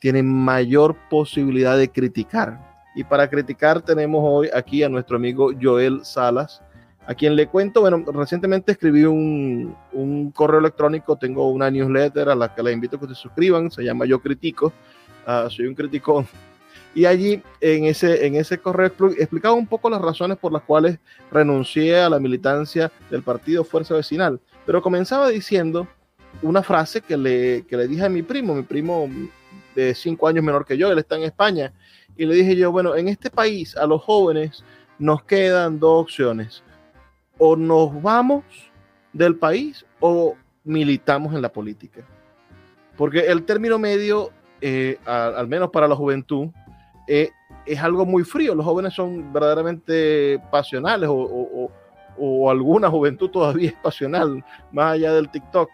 [0.01, 2.67] tiene mayor posibilidad de criticar.
[2.95, 6.63] Y para criticar tenemos hoy aquí a nuestro amigo Joel Salas,
[7.09, 12.35] a quien le cuento, bueno, recientemente escribí un, un, correo electrónico, tengo una newsletter a
[12.35, 14.75] la que les invito a que se suscriban, se llama Yo Critico,
[15.27, 16.27] uh, soy un crítico.
[16.95, 20.99] Y allí en ese, en ese correo explicaba un poco las razones por las cuales
[21.33, 25.89] renuncié a la militancia del partido Fuerza Vecinal, pero comenzaba diciendo
[26.43, 29.09] una frase que le, que le dije a mi primo, mi primo
[29.75, 31.73] de cinco años menor que yo, él está en España,
[32.19, 34.63] y le dije yo, bueno, en este país a los jóvenes
[34.99, 36.63] nos quedan dos opciones
[37.39, 38.45] o nos vamos
[39.13, 40.35] del país o
[40.65, 42.03] militamos en la política.
[42.97, 44.31] Porque el término medio,
[44.61, 46.49] eh, al menos para la juventud,
[47.07, 47.31] eh,
[47.65, 48.55] es algo muy frío.
[48.55, 51.71] Los jóvenes son verdaderamente pasionales o,
[52.21, 55.71] o, alguna juventud todavía es pasional, más allá del TikTok.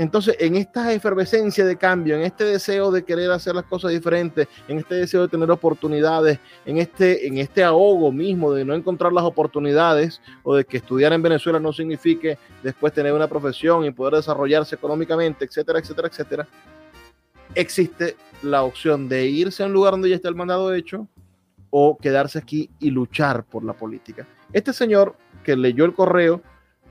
[0.00, 4.48] Entonces, en esta efervescencia de cambio, en este deseo de querer hacer las cosas diferentes,
[4.66, 9.12] en este deseo de tener oportunidades, en este, en este ahogo mismo de no encontrar
[9.12, 13.90] las oportunidades o de que estudiar en Venezuela no signifique después tener una profesión y
[13.90, 16.48] poder desarrollarse económicamente, etcétera, etcétera, etcétera,
[17.54, 21.08] existe la opción de irse a un lugar donde ya está el mandado hecho
[21.68, 24.26] o quedarse aquí y luchar por la política.
[24.50, 26.40] Este señor que leyó el correo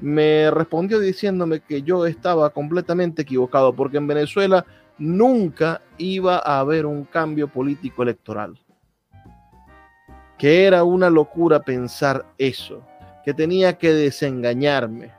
[0.01, 4.65] me respondió diciéndome que yo estaba completamente equivocado porque en Venezuela
[4.97, 8.57] nunca iba a haber un cambio político electoral.
[10.37, 12.81] que era una locura pensar eso,
[13.25, 15.11] que tenía que desengañarme,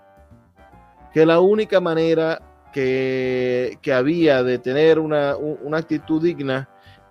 [1.13, 2.41] que la única manera
[2.73, 6.71] que, había de tener una, una actitud digna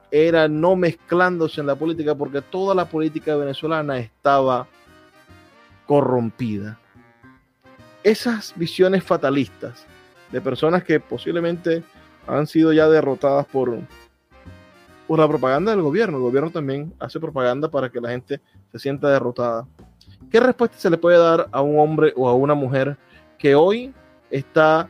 [0.10, 4.68] era no mezclándose en la política, porque toda la política venezolana estaba
[5.86, 6.80] corrompida.
[8.04, 9.86] Esas visiones fatalistas
[10.32, 11.84] de personas que posiblemente
[12.28, 13.78] han sido ya derrotadas por,
[15.08, 16.18] por la propaganda del gobierno.
[16.18, 18.40] El gobierno también hace propaganda para que la gente
[18.72, 19.68] se sienta derrotada.
[20.32, 22.98] ¿Qué respuesta se le puede dar a un hombre o a una mujer
[23.38, 23.94] que hoy
[24.30, 24.88] está,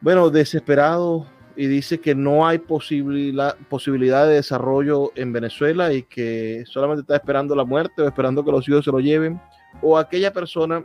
[0.00, 6.64] bueno, desesperado y dice que no hay posibilidad, posibilidad de desarrollo en Venezuela y que
[6.66, 9.40] solamente está esperando la muerte o esperando que los hijos se lo lleven?
[9.82, 10.84] ¿O aquella persona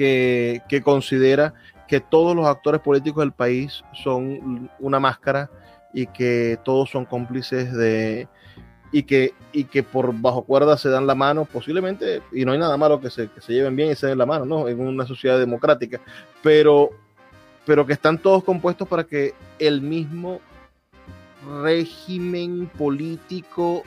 [0.00, 1.52] que, considera
[1.86, 5.50] que todos los actores políticos del país son una máscara
[5.92, 8.26] y que todos son cómplices de
[8.92, 12.58] y que, y que por bajo cuerda se dan la mano, posiblemente, y no hay
[12.58, 14.68] nada malo que se, que se lleven bien y se den la mano, ¿no?
[14.68, 16.00] En una sociedad democrática,
[16.42, 16.90] pero,
[17.66, 20.40] pero que están todos compuestos para que el mismo
[21.62, 23.84] régimen político,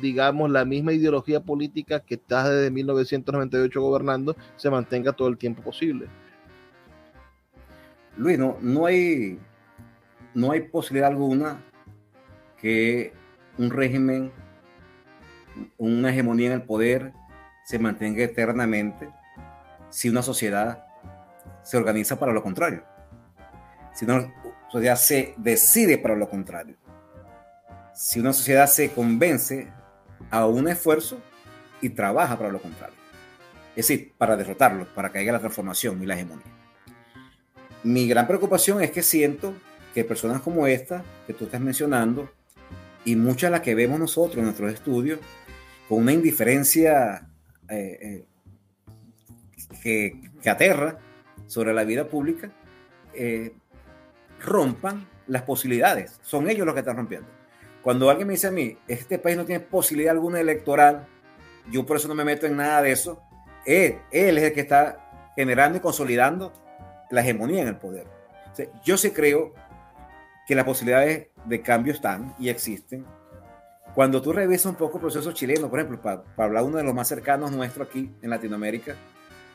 [0.00, 5.62] digamos, la misma ideología política que está desde 1998 gobernando, se mantenga todo el tiempo
[5.62, 6.06] posible.
[8.16, 9.38] Luis, no, no, hay,
[10.34, 11.62] no hay posibilidad alguna
[12.58, 13.12] que
[13.58, 14.32] un régimen,
[15.78, 17.12] una hegemonía en el poder
[17.64, 19.08] se mantenga eternamente
[19.90, 20.86] si una sociedad
[21.62, 22.84] se organiza para lo contrario.
[23.92, 24.32] Si una
[24.68, 26.76] sociedad se decide para lo contrario.
[27.96, 29.68] Si una sociedad se convence
[30.30, 31.18] a un esfuerzo
[31.80, 32.96] y trabaja para lo contrario.
[33.74, 36.56] Es decir, para derrotarlo, para que haya la transformación y la hegemonía
[37.86, 39.54] mi gran preocupación es que siento
[39.94, 42.28] que personas como esta que tú estás mencionando
[43.04, 45.20] y muchas las que vemos nosotros en nuestros estudios,
[45.88, 47.28] con una indiferencia
[47.68, 48.24] eh,
[49.84, 50.98] eh, que, aterra
[51.46, 52.50] sobre la vida pública,
[53.14, 53.54] eh,
[54.40, 56.18] rompan las posibilidades.
[56.22, 57.28] Son ellos los que están rompiendo.
[57.86, 61.06] Cuando alguien me dice a mí, este país no tiene posibilidad alguna electoral,
[61.70, 63.22] yo por eso no me meto en nada de eso,
[63.64, 66.52] él, él es el que está generando y consolidando
[67.12, 68.08] la hegemonía en el poder.
[68.84, 69.54] yo sí creo
[70.48, 73.06] que las posibilidades de cambio están y existen.
[73.94, 76.92] Cuando tú revisas un poco el proceso chileno, por ejemplo, para, hablar uno de los
[76.92, 78.96] más cercanos nuestros aquí en Latinoamérica,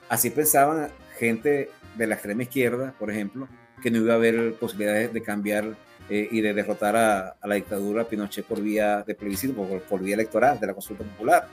[0.07, 0.87] así pensaban
[1.19, 3.49] gente de la extrema izquierda, por ejemplo,
[3.83, 5.75] que no iba a haber posibilidades de cambiar
[6.11, 10.59] eh, y de derrotar a, la dictadura Pinochet por vía de plebiscito, por, vía electoral,
[10.59, 11.47] de la consulta popular,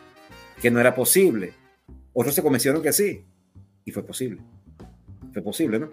[0.60, 1.54] que no era posible.
[2.12, 3.24] Otros se convencieron que sí,
[3.84, 4.42] y fue posible
[5.32, 5.90] fue posible, ¿no?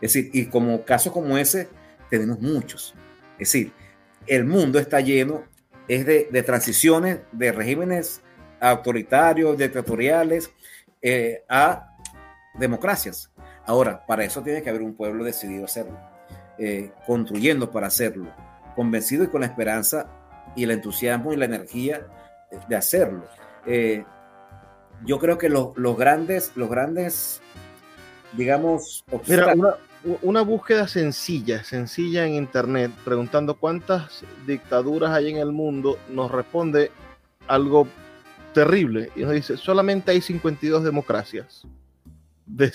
[0.00, 1.68] Es decir, y como casos como ese,
[2.10, 2.94] tenemos muchos.
[3.38, 3.72] Es decir,
[4.26, 5.44] el mundo está lleno
[5.88, 8.20] es de, de transiciones de regímenes
[8.60, 10.50] autoritarios, dictatoriales,
[11.00, 11.96] eh, a
[12.58, 13.30] democracias.
[13.64, 15.98] Ahora, para eso tiene que haber un pueblo decidido a hacerlo,
[16.58, 18.26] eh, construyendo para hacerlo,
[18.74, 20.06] convencido y con la esperanza
[20.54, 22.06] y el entusiasmo y la energía
[22.68, 23.24] de hacerlo.
[23.66, 24.04] Eh,
[25.04, 27.42] yo creo que los, los, grandes, los grandes
[28.36, 29.04] digamos,
[30.22, 36.90] una, búsqueda sencilla, sencilla en internet, preguntando cuántas dictaduras hay en el mundo, nos responde
[37.48, 37.88] algo
[38.52, 41.66] terrible y nos dice, solamente hay 52 democracias.
[42.46, 42.70] De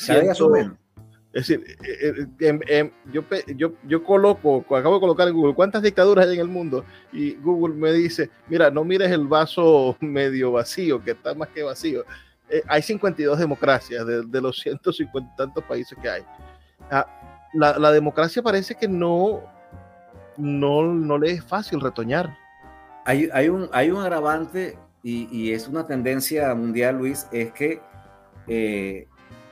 [1.33, 3.23] Es decir, eh, eh, em, yo,
[3.55, 7.35] yo, yo coloco, acabo de colocar en Google cuántas dictaduras hay en el mundo y
[7.35, 12.03] Google me dice, mira, no mires el vaso medio vacío, que está más que vacío.
[12.49, 16.23] Eh, hay 52 democracias de, los 150 tantos países que hay.
[16.89, 17.07] Ah,
[17.53, 19.41] la, democracia parece que no,
[20.35, 22.37] no, no le es fácil retoñar.
[23.05, 27.81] Hay, hay, un, hay un agravante y, es una tendencia mundial, Luis, es que
[28.47, 29.07] eh,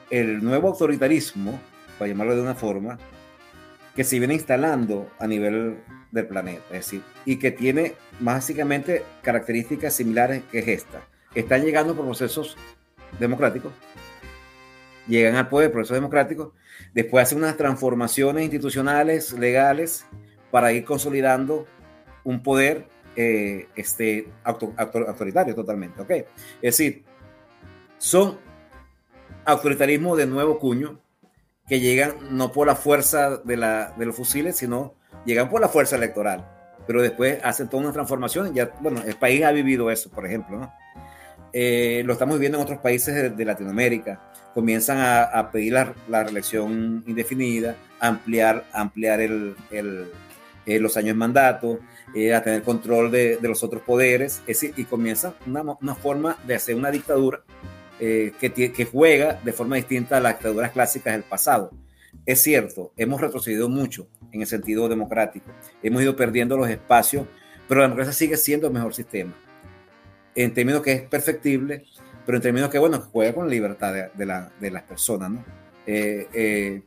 [0.10, 1.60] el nuevo autoritarismo,
[2.00, 2.98] para llamarlo de una forma,
[3.96, 5.78] que se viene instalando a nivel
[6.12, 11.06] del planeta, es decir, y que tiene básicamente características similares que esta.
[11.36, 12.58] Están llegando por procesos
[13.20, 13.74] democráticos,
[15.08, 16.54] llegan al poder, proceso democrático,
[16.94, 20.06] después hacen unas transformaciones institucionales, legales,
[20.50, 21.68] para ir consolidando
[22.24, 26.02] un poder eh, este, autoritario totalmente.
[26.02, 26.12] ¿ok?
[26.62, 27.04] Es decir,
[27.98, 28.40] son
[29.46, 31.00] autoritarismo de nuevo cuño
[31.70, 35.70] que llegan no por la fuerza de, la, de los fusiles, sino llegan por la
[35.70, 36.46] fuerza electoral.
[36.88, 38.54] Pero después hacen toda una transformación.
[38.56, 40.74] Ya, bueno, el país ha vivido eso, por ejemplo, ¿no?
[41.54, 44.20] Eh, lo estamos viendo en otros países de, Latinoamérica.
[44.56, 51.80] Comienzan a, pedir la, reelección indefinida, ampliar, ampliar el, eh, los años de mandato,
[52.16, 56.38] eh, a tener control de, de, los otros poderes, es, y comienza una, una, forma
[56.46, 57.42] de hacer una dictadura
[58.00, 61.72] eh, que, juega de forma distinta a las dictaduras clásicas del pasado.
[62.26, 65.52] Es cierto, hemos retrocedido mucho en el sentido democrático,
[65.84, 67.28] hemos ido perdiendo los espacios,
[67.68, 69.34] pero la democracia sigue siendo el mejor sistema,
[70.34, 71.84] en términos que es perfectible,
[72.26, 75.46] pero en términos que, bueno, juega con la libertad de, la, las personas, ¿no?
[75.86, 76.84] Eh, eh,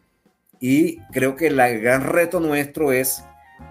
[0.60, 3.24] y creo que el gran reto nuestro es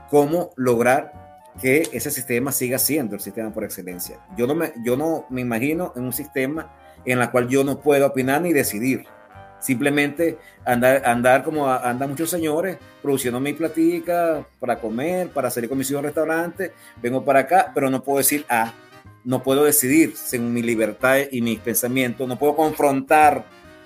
[0.10, 4.20] cómo lograr que ese sistema siga siendo el sistema por excelencia.
[4.38, 8.54] Yo no me imagino en un sistema en el cual yo no puedo opinar ni
[8.54, 9.06] decidir.
[9.60, 15.78] Simplemente andar, andar como andan muchos señores, produciendo mi platica para comer, para salir con
[15.78, 16.72] mis hijos al restaurante,
[17.02, 18.74] vengo para acá, pero no puedo decir, ah,
[19.24, 23.45] no puedo decidir según mi libertad y mis pensamientos, no puedo confrontar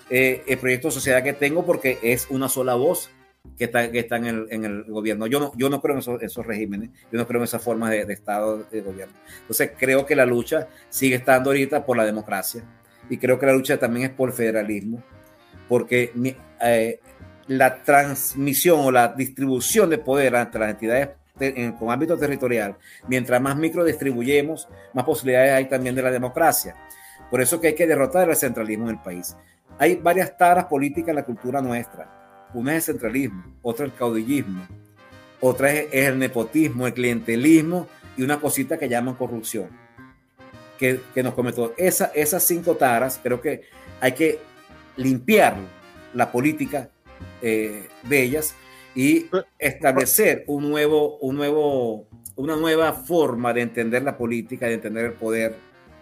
[0.09, 3.09] eh, el proyecto de sociedad que tengo porque es una sola voz
[3.57, 5.27] que está, que está en, el, en el gobierno.
[5.27, 7.91] Yo no, yo no creo en esos, esos regímenes, yo no creo en esas formas
[7.91, 9.13] de, de, Estado de gobierno.
[9.41, 12.63] Entonces creo que la lucha sigue estando ahorita por la democracia
[13.09, 15.03] y creo que la lucha también es por federalismo,
[15.67, 16.11] porque
[16.61, 16.99] eh,
[17.47, 22.77] la transmisión o la distribución de poder entre las entidades en, con ámbito territorial,
[23.07, 26.75] mientras más micro distribuyemos, más posibilidades hay también de la democracia.
[27.29, 29.35] Por eso que hay que derrotar el centralismo en el país.
[29.77, 32.47] Hay varias taras políticas en la cultura nuestra.
[32.53, 34.65] Una es el centralismo, otra el caudillismo,
[35.41, 39.69] otra es, es el nepotismo, el clientelismo y una cosita que llaman corrupción,
[40.77, 41.73] que, que nos comentó.
[41.77, 43.63] Esa, esas cinco taras creo que
[44.01, 44.39] hay que
[44.97, 45.57] limpiar
[46.13, 46.89] la política
[47.41, 48.55] eh, de ellas
[48.95, 49.27] y
[49.59, 55.13] establecer un nuevo, un nuevo, una nueva forma de entender la política, de entender el
[55.13, 55.55] poder.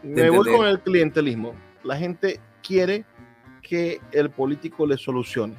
[0.03, 1.53] Me voy con el clientelismo.
[1.83, 3.03] La gente quiere
[3.61, 5.55] que el político le solucione.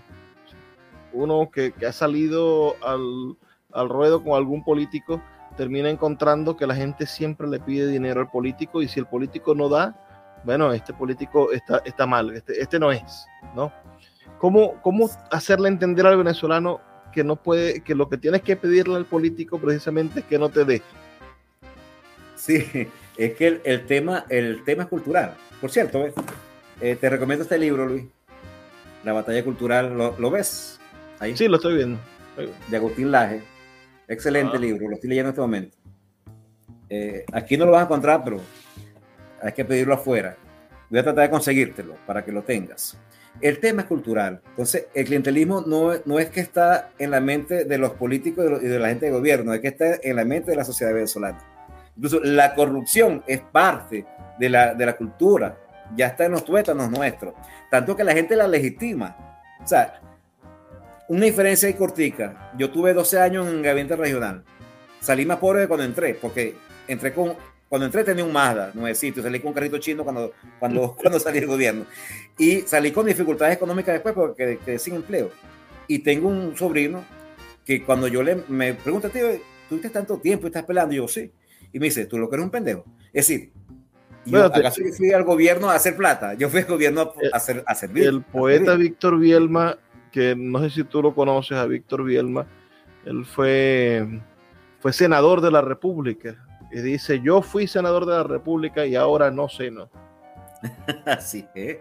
[1.13, 3.37] Uno que, que ha salido al,
[3.73, 5.21] al, ruedo con algún político
[5.57, 9.55] termina encontrando que la gente siempre le pide dinero al político y si el político
[9.55, 9.95] no da,
[10.45, 13.73] bueno, este político está, está mal, este, este no es, ¿no?
[14.39, 16.81] ¿Cómo, ¿Cómo hacerle entender al venezolano
[17.13, 20.49] que no puede, que lo que tienes que pedirle al político precisamente es que no
[20.49, 20.83] te dé?
[22.37, 25.35] Sí, es que el, el tema, el tema es cultural.
[25.61, 26.15] Por cierto, ¿ves?
[26.81, 28.05] Eh, te recomiendo este libro, Luis.
[29.05, 30.81] La batalla cultural, ¿lo, lo ves?
[31.21, 31.37] Ahí.
[31.37, 31.99] Sí, lo estoy viendo.
[32.69, 33.43] De Agustín Laje.
[34.09, 34.61] Excelente ah.
[34.61, 35.77] libro, lo estoy leyendo en este momento.
[36.89, 38.41] Eh, aquí no lo vas a encontrar, pero
[39.43, 40.37] hay que pedirlo afuera.
[40.91, 42.99] Voy a tratar de conseguírtelo para que lo tengas.
[43.41, 44.41] El tema es cultural.
[44.51, 48.47] Entonces, el clientelismo no, no es que está en la mente de los políticos y
[48.47, 50.57] de, los, y de la gente de gobierno, es que está en la mente de
[50.57, 51.39] la sociedad venezolana.
[51.97, 54.07] Incluso la corrupción es parte
[54.39, 55.59] de la, de la cultura,
[55.97, 57.35] ya está en los tuétanos nuestros.
[57.71, 59.17] Tanto que la gente la legitima.
[59.63, 60.01] O sea,
[61.09, 62.53] una diferencia ahí cortica.
[62.57, 64.45] Yo tuve 12 años en gabinete regional.
[65.01, 66.55] Salí más pobre de cuando entré, porque
[66.89, 67.35] entré con,
[67.69, 71.41] cuando entré tenía un Mazda, nuevecito, salí con un carrito chino cuando, cuando, cuando salí
[71.41, 71.85] del gobierno.
[72.39, 75.31] Y salí con dificultades económicas después porque quedé sin empleo.
[75.87, 77.05] Y tengo un sobrino
[77.65, 79.27] que cuando yo le me pregunta, tío,
[79.69, 80.95] ¿tú tienes tanto tiempo y estás pelando?
[80.95, 81.31] Y yo, sí.
[81.73, 82.85] Y me dice, ¿tú lo que eres un pendejo?
[83.13, 83.53] Es decir,
[84.25, 86.35] yo, ¿acaso yo fui al gobierno a hacer plata?
[86.35, 88.05] Yo fui al gobierno a, a, hacer, a servir.
[88.05, 89.79] El poeta Víctor Bielma,
[90.15, 92.47] que no sé si tú lo conoces a Víctor Bielma,
[93.05, 94.07] él fue,
[94.79, 96.37] fue senador de la República.
[96.71, 99.91] Y dice, yo fui senador de la República y ahora no sé, no.
[101.05, 101.79] Así es.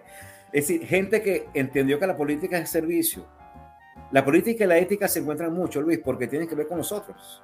[0.51, 3.23] Es decir, gente que entendió que la política es servicio.
[4.11, 7.43] La política y la ética se encuentran mucho, Luis, porque tienen que ver con nosotros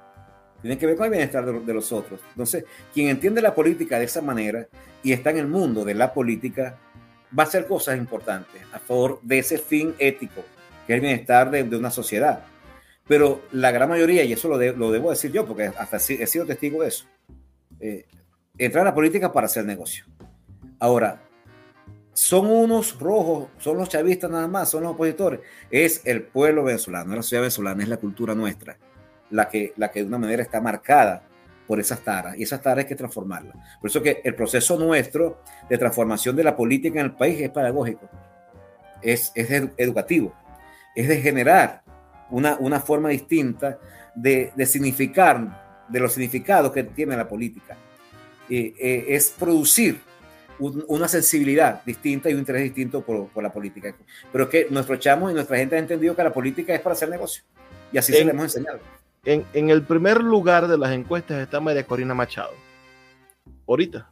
[0.60, 2.20] tiene que ver con el bienestar de, los otros.
[2.32, 4.68] Entonces, quien entiende la política de esa manera
[5.02, 6.76] y está en el mundo de la política,
[7.36, 10.42] va a hacer cosas importantes a favor de ese fin ético,
[10.90, 12.40] que es el bienestar de, una sociedad.
[13.06, 16.26] Pero la gran mayoría, y eso lo, de, lo, debo decir yo, porque hasta he
[16.26, 17.04] sido testigo de eso,
[17.78, 18.06] eh,
[18.58, 20.04] entra a la política para hacer negocio.
[20.80, 21.22] Ahora,
[22.12, 25.38] son unos rojos, son los chavistas nada más, son los opositores.
[25.70, 28.76] Es el pueblo venezolano, es la sociedad venezolana, es la cultura nuestra
[29.30, 31.22] la que, la que de una manera está marcada
[31.68, 33.54] por esas taras y esas taras hay que transformarlas.
[33.80, 37.50] Por eso que el proceso nuestro de transformación de la política en el país es
[37.50, 38.08] pedagógico,
[39.00, 40.34] es, es educativo,
[40.94, 41.82] es de generar
[42.30, 43.78] una, una forma distinta
[44.14, 47.76] de, de, significar, de los significados que tiene la política.
[48.48, 50.00] Eh, eh, es producir
[50.58, 53.94] un, una sensibilidad distinta y un interés distinto por, por, la política.
[54.32, 56.94] Pero es que nuestro chamo y nuestra gente ha entendido que la política es para
[56.94, 57.44] hacer negocio.
[57.92, 58.80] Y así en, se le hemos enseñado.
[59.24, 62.52] En, en, el primer lugar de las encuestas está María Corina Machado.
[63.66, 64.10] Ahorita.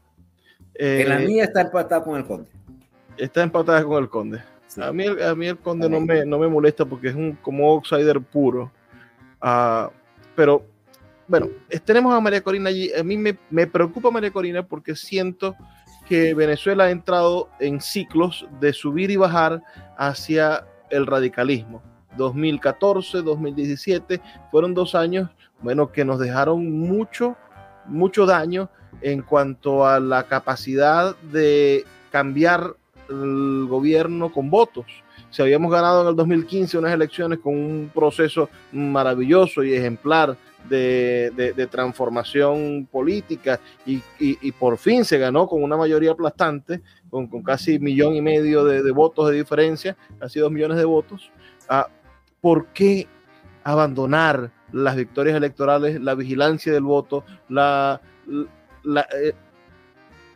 [0.74, 2.48] Eh, en la mía está empatada con el Conde.
[3.16, 4.40] Está empatada con el Conde.
[4.78, 4.88] Sí.
[4.88, 7.70] A, mí, a mí el Conde no me, no me molesta porque es un como
[7.70, 8.70] outsider puro.
[9.42, 9.90] Uh,
[10.34, 10.64] pero
[11.26, 11.48] bueno,
[11.84, 12.92] tenemos a María Corina allí.
[12.92, 15.54] A mí me, me preocupa María Corina porque siento
[16.08, 19.62] que Venezuela ha entrado en ciclos de subir y bajar
[19.96, 21.82] hacia el radicalismo.
[22.16, 24.20] 2014, 2017
[24.50, 27.36] fueron dos años, bueno, que nos dejaron mucho,
[27.86, 28.70] mucho daño
[29.02, 32.74] en cuanto a la capacidad de cambiar
[33.08, 34.86] el gobierno con votos.
[35.30, 40.36] Si habíamos ganado en el 2015 unas elecciones con un proceso maravilloso y ejemplar
[40.68, 48.14] de, transformación política y, por fin se ganó con una mayoría aplastante, con, casi millón
[48.14, 51.30] y medio de, votos de diferencia, casi dos millones de votos.
[51.68, 51.88] Ah,
[52.40, 53.06] ¿Por qué
[53.64, 58.00] abandonar las victorias electorales, la vigilancia del voto, la,
[59.22, 59.34] eh,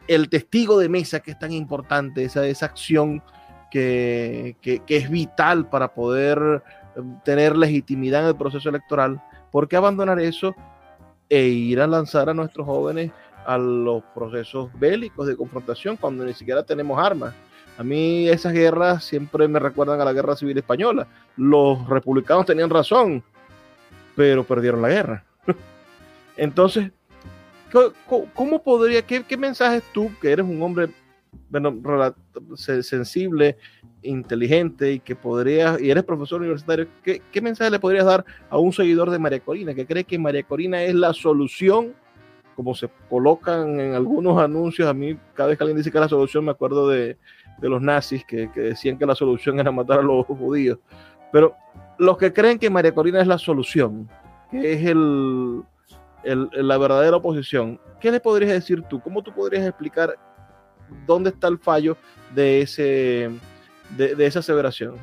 [0.08, 3.22] el testigo de mesa que es tan importante, esa, esa acción
[3.70, 6.62] que, que, es vital para poder
[6.96, 10.54] eh, tener legitimidad en el proceso electoral, ¿por qué abandonar eso
[11.28, 13.10] e ir a lanzar a nuestros jóvenes
[13.46, 17.34] a los procesos bélicos de confrontación cuando ni siquiera tenemos armas?
[17.78, 21.06] A mí esas guerras siempre me recuerdan a la guerra civil española.
[21.36, 23.24] Los republicanos tenían razón,
[24.14, 25.24] pero perdieron la guerra.
[26.36, 26.92] Entonces,
[28.34, 30.90] ¿cómo, podría, qué, qué, mensajes tú, que eres un hombre
[31.48, 31.74] bueno,
[32.56, 33.56] sensible,
[34.02, 38.58] inteligente y que podrías, y eres profesor universitario, ¿qué, ¿qué, mensaje le podrías dar a
[38.58, 41.94] un seguidor de María Corina que cree que María Corina es la solución,
[42.56, 44.88] como se colocan en algunos anuncios?
[44.88, 47.16] A mí, cada vez que alguien dice que es la solución, me acuerdo de,
[47.58, 50.78] de los nazis que, que, decían que la solución era matar a los judíos.
[51.30, 51.54] Pero
[51.98, 54.08] los que creen que María Corina es la solución,
[54.50, 55.62] que es el,
[56.24, 59.00] la verdadera oposición, ¿qué le podrías decir tú?
[59.00, 60.14] ¿Cómo tú podrías explicar
[61.06, 61.96] dónde está el fallo
[62.34, 63.30] de, ese,
[63.96, 64.96] de esa aseveración?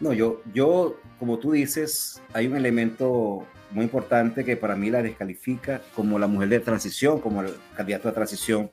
[0.00, 5.02] No, yo, yo, como tú dices, hay un elemento muy importante que para mí la
[5.02, 8.70] descalifica como la mujer de transición, como el candidato de transición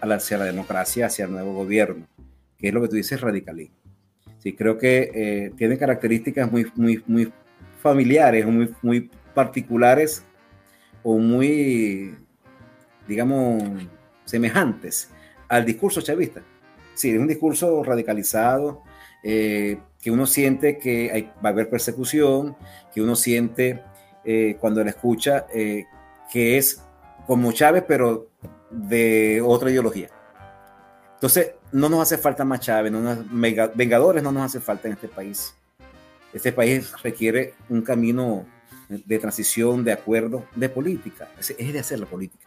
[0.00, 2.06] hacia la democracia, hacia el nuevo gobierno
[2.60, 3.74] que es lo que tú dices, radicalismo.
[4.38, 7.32] Sí, creo que eh, tiene características muy, muy, muy
[7.82, 10.24] familiares, muy, muy particulares
[11.02, 12.16] o muy,
[13.06, 13.62] digamos,
[14.24, 15.10] semejantes
[15.48, 16.42] al discurso chavista.
[16.94, 18.82] Sí, es un discurso radicalizado,
[19.22, 22.56] eh, que uno siente que va a haber persecución,
[22.92, 23.82] que uno siente
[24.24, 26.82] eh, cuando la escucha que es
[27.26, 28.28] como Chávez, pero
[28.70, 30.08] de otra ideología.
[31.14, 33.24] Entonces, no nos hace falta más Chávez, no
[33.74, 35.54] Vengadores no nos hace falta en este país.
[36.32, 38.46] Este país requiere un camino
[38.90, 41.30] de transición, de acuerdo, de política.
[41.38, 42.46] Es, de hacer la política.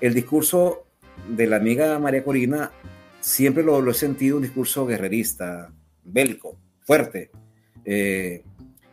[0.00, 0.86] El discurso
[1.28, 2.70] de la amiga María Corina
[3.20, 5.72] siempre lo, he sentido un discurso guerrerista,
[6.04, 7.30] bélico, fuerte.
[7.84, 8.44] Eh,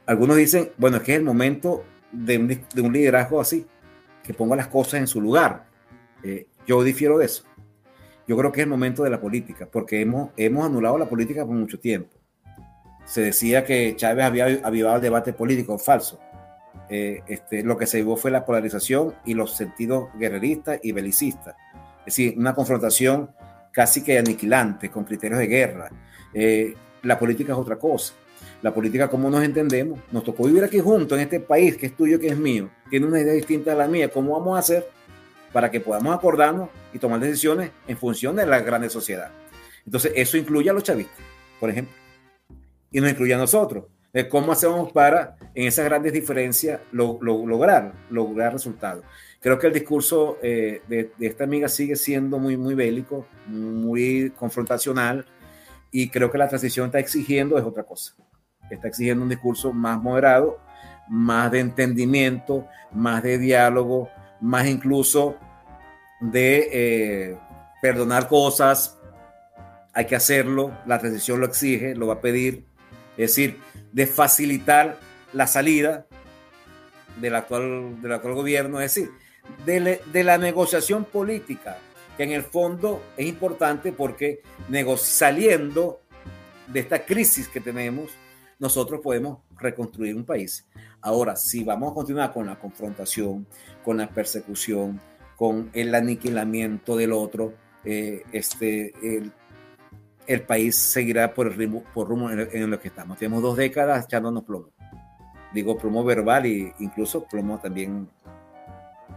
[0.05, 3.65] algunos dicen, bueno, es que es el momento de un, liderazgo así,
[4.23, 5.67] que ponga las cosas en su lugar.
[6.23, 7.43] Eh, yo difiero de eso
[8.27, 11.45] yo creo que es el momento de la política, porque hemos, hemos anulado la política
[11.45, 12.15] por mucho tiempo.
[13.05, 16.19] Se decía que Chávez había avivado el debate político, falso.
[16.89, 21.55] Eh, este, lo que se vio fue la polarización y los sentidos guerreristas y belicistas.
[21.99, 23.31] Es decir, una confrontación
[23.71, 25.89] casi que aniquilante, con criterios de guerra.
[26.33, 26.73] Eh,
[27.03, 28.13] la política es otra cosa.
[28.61, 31.95] La política, como nos entendemos, nos tocó vivir aquí juntos en este país que es
[31.95, 34.09] tuyo, que es mío, tiene una idea distinta a la mía.
[34.09, 34.87] ¿Cómo vamos a hacer
[35.51, 39.31] para que podamos acordarnos y tomar decisiones en función de la grande sociedad.
[39.85, 41.17] Entonces, eso incluye a los chavistas,
[41.59, 41.93] por ejemplo,
[42.91, 43.85] y nos incluye a nosotros.
[44.25, 49.03] ¿Cómo hacemos para, en esas grandes diferencias, lograr, lograr resultados?
[49.39, 55.25] Creo que el discurso eh, de, esta amiga sigue siendo muy, muy bélico, muy confrontacional,
[55.91, 58.13] y creo que la transición está exigiendo es otra cosa.
[58.69, 60.59] Está exigiendo un discurso más moderado,
[61.07, 64.09] más de entendimiento, más de diálogo,
[64.41, 65.37] más incluso
[66.19, 67.37] de eh,
[67.81, 68.97] perdonar cosas,
[69.93, 72.65] hay que hacerlo, la transición lo exige, lo va a pedir,
[73.17, 73.59] es decir,
[73.91, 74.99] de facilitar
[75.33, 76.07] la salida
[77.19, 79.11] del actual, del actual gobierno, es decir,
[79.65, 81.77] de, de la negociación política,
[82.15, 84.41] que en el fondo es importante porque
[84.97, 86.01] saliendo
[86.67, 88.11] de esta crisis que tenemos,
[88.59, 90.65] nosotros podemos reconstruir un país.
[91.01, 93.47] Ahora, si vamos a continuar con la confrontación,
[93.83, 94.99] con la persecución,
[95.35, 97.53] con el aniquilamiento del otro,
[97.85, 98.93] eh, este,
[100.41, 103.17] país seguirá por el ritmo, por rumbo en, en, lo que estamos.
[103.17, 104.69] Tenemos dos décadas echándonos plomo.
[105.53, 108.09] Digo plomo verbal e incluso plomo también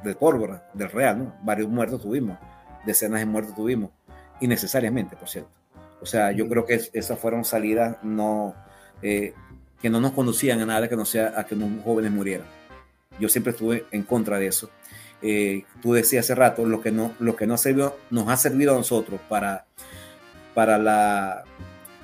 [0.05, 1.35] de pólvora, del real, ¿no?
[1.43, 2.39] Varios muertos tuvimos,
[2.87, 3.91] decenas de muertos tuvimos,
[4.41, 5.51] innecesariamente, por cierto.
[6.01, 8.55] O sea, yo creo que esas fueron salidas no,
[9.03, 9.35] eh,
[9.83, 12.47] que no nos conducían a nada que no sea a que los jóvenes murieran.
[13.19, 14.71] Yo siempre estuve en contra de eso.
[15.23, 18.37] Eh, tú decías hace rato, lo que, no, lo que no ha servido, nos ha
[18.37, 19.67] servido a nosotros para,
[20.61, 21.43] para, la,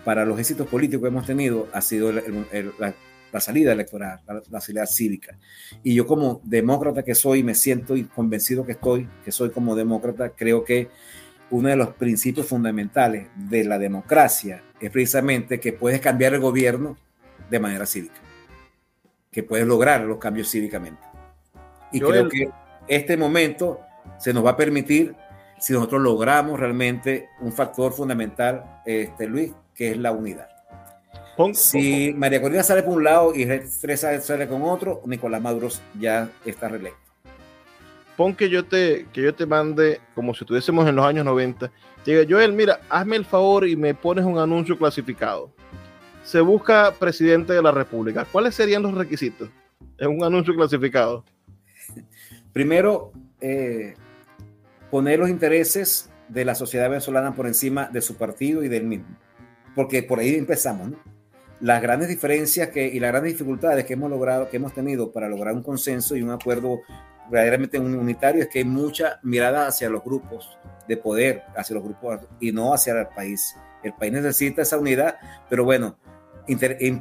[0.03, 2.95] para los éxitos políticos que hemos tenido ha sido la,
[3.39, 5.37] salida electoral, la, salida cívica.
[5.83, 9.77] Y yo como demócrata que soy, me siento y convencido que estoy, que soy como
[9.77, 10.89] demócrata, creo que
[11.51, 16.97] uno de los principios fundamentales de la democracia es precisamente que puedes cambiar el gobierno
[17.51, 18.23] de manera cívica,
[19.31, 21.03] que puedes lograr los cambios cívicamente.
[21.93, 22.49] Y creo que
[22.89, 23.83] este momento
[24.19, 25.15] se nos va a permitir
[25.59, 30.49] si nosotros logramos realmente un factor fundamental, este, Luis, que es la unidad.
[31.55, 33.47] si María Corina sale por un lado y
[33.81, 37.01] Teresa sale con otro, Nicolás Maduro ya está reelecto.
[38.17, 41.71] Pon que yo te, que yo te mande, como si estuviésemos en los años 90,
[42.05, 45.51] diga, Joel, mira, hazme el favor y me pones un anuncio clasificado.
[46.25, 48.25] Se busca presidente de la República.
[48.25, 49.51] ¿Cuáles serían los requisitos?
[49.99, 51.25] Es un anuncio clasificado.
[52.53, 53.95] Primero, eh,
[54.91, 59.17] poner los intereses de la sociedad venezolana por encima de su partido y del mismo.
[59.75, 61.17] Porque por ahí empezamos, ¿no?
[61.61, 65.29] Las grandes diferencias que, y las grandes dificultades que hemos logrado, que hemos tenido para
[65.29, 66.83] lograr un consenso y un acuerdo
[67.31, 72.21] verdaderamente unitario es que hay mucha mirada hacia los grupos de poder, hacia los grupos
[72.41, 73.57] y no hacia el país.
[73.83, 75.17] El país necesita esa unidad,
[75.49, 75.97] pero bueno,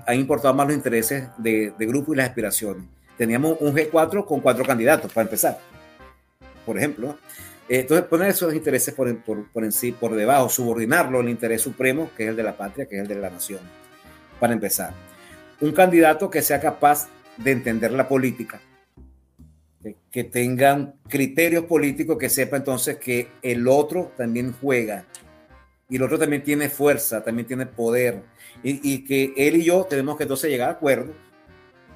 [0.07, 2.86] han importado más los intereses de, de grupos y las aspiraciones.
[3.17, 5.59] Teníamos un G4 con cuatro candidatos para empezar,
[6.65, 7.09] por ejemplo.
[7.09, 11.61] Eh, entonces, poner esos intereses por, por, por, en sí, por debajo, subordinarlo al interés
[11.61, 13.59] supremo, que es el de la patria, que es el de la nación,
[14.39, 14.93] para empezar.
[15.61, 17.07] Un candidato que sea capaz
[17.38, 18.61] de entender la política,
[19.82, 25.05] que, que tengan criterios políticos, que sepa entonces que el otro también juega
[25.89, 28.24] y el otro también tiene fuerza, también tiene poder,
[28.63, 31.13] y, y que él y yo tenemos que entonces llegar a acuerdo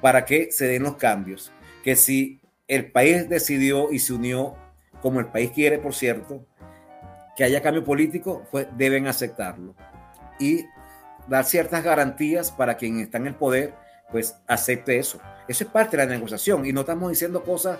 [0.00, 1.52] para que se den los cambios.
[1.82, 4.56] Que si el país decidió y se unió
[5.02, 6.44] como el país quiere, por cierto,
[7.36, 9.74] que haya cambio político, pues deben aceptarlo.
[10.38, 10.66] Y
[11.28, 13.74] dar ciertas garantías para quien está en el poder,
[14.10, 15.20] pues acepte eso.
[15.48, 17.78] Eso es parte de la negociación y no estamos diciendo cosas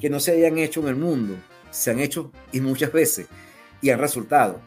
[0.00, 1.36] que no se hayan hecho en el mundo,
[1.70, 3.26] se han hecho y muchas veces
[3.82, 4.60] y han resultado.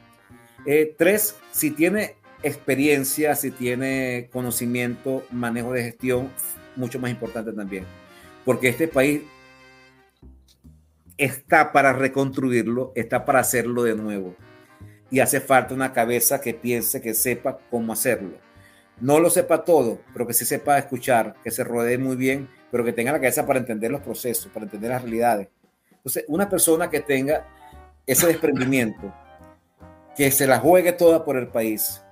[0.65, 6.31] Eh, tres, si tiene experiencia, si tiene conocimiento, manejo de gestión,
[6.75, 7.85] mucho más importante también,
[8.45, 9.21] porque este país
[11.17, 14.35] está para reconstruirlo, está para hacerlo de nuevo.
[15.09, 18.37] Y hace falta una cabeza que piense, que sepa cómo hacerlo.
[18.99, 22.83] No lo sepa todo, pero que sí sepa escuchar, que se rodee muy bien, pero
[22.83, 25.49] que tenga la cabeza para entender los procesos, para entender las realidades.
[25.91, 27.47] Entonces, una persona que tenga
[28.05, 29.13] ese desprendimiento,
[30.15, 32.03] que se la juegue toda por el país,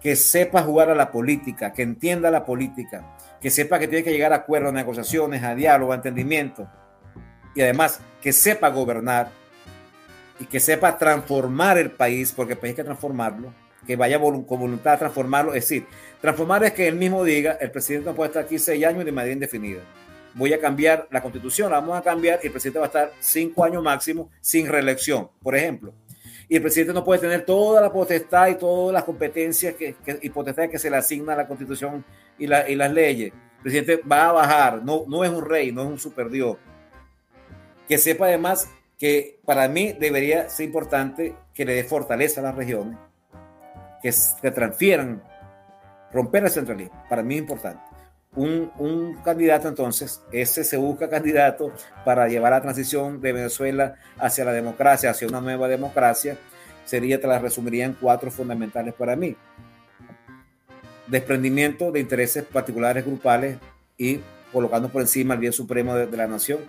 [0.00, 4.12] que sepa jugar a la política, que entienda la política, que sepa que tiene que
[4.12, 6.68] llegar a acuerdos, negociaciones, a diálogo, a entendimiento,
[7.58, 9.32] y además que sepa gobernar
[10.38, 13.52] y que sepa transformar el país, porque el país hay que transformarlo,
[13.84, 15.54] que vaya con voluntad a transformarlo.
[15.54, 15.84] Es decir,
[16.20, 19.10] transformar es que él mismo diga, el presidente no puede estar aquí seis años de
[19.10, 19.80] manera indefinida.
[20.34, 23.12] Voy a cambiar la constitución, la vamos a cambiar y el presidente va a estar
[23.18, 25.92] cinco años máximo sin reelección, por ejemplo.
[26.48, 30.30] Y el presidente no puede tener toda la potestad y todas las competencias que, y
[30.30, 32.04] potestades que se le asigna a la constitución
[32.38, 33.32] y, la, y las leyes.
[33.32, 36.56] El presidente va a bajar, no, no es un rey, no es un superdios
[37.88, 38.68] que sepa además
[38.98, 42.98] que para mí debería ser importante que le dé fortaleza a las regiones,
[44.02, 45.22] que se transfieran,
[46.12, 47.02] romper el centralismo.
[47.08, 47.80] Para mí es importante.
[48.34, 51.72] Un, candidato entonces, ese se busca candidato
[52.04, 56.36] para llevar la transición de Venezuela hacia la democracia, hacia una nueva democracia,
[56.84, 59.36] sería, te la resumiría en cuatro fundamentales para mí.
[61.06, 63.58] Desprendimiento de intereses particulares grupales
[63.96, 64.20] y
[64.52, 66.60] colocando por encima el bien supremo de la nación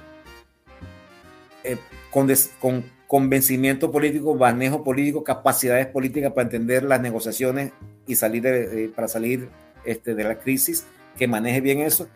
[1.72, 1.78] eh,
[2.12, 7.72] con, con, convencimiento político, manejo político, capacidades políticas para entender las negociaciones
[8.06, 9.50] y salir de, para salir
[9.84, 10.86] este, de la crisis,
[11.18, 12.08] que maneje bien eso,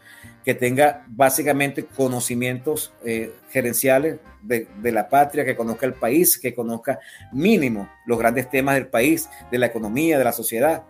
[0.46, 7.00] que tenga básicamente conocimientos eh, gerenciales de, la patria, que conozca el país, que conozca
[7.32, 10.84] mínimo los grandes temas del país, de la economía, de la sociedad.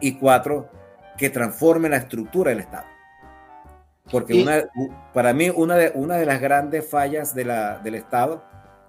[0.00, 0.70] Y cuatro,
[1.18, 2.93] que transforme la estructura del Estado.
[4.10, 4.64] Porque una,
[5.12, 8.44] para mí una de, una de las grandes fallas de la, del Estado,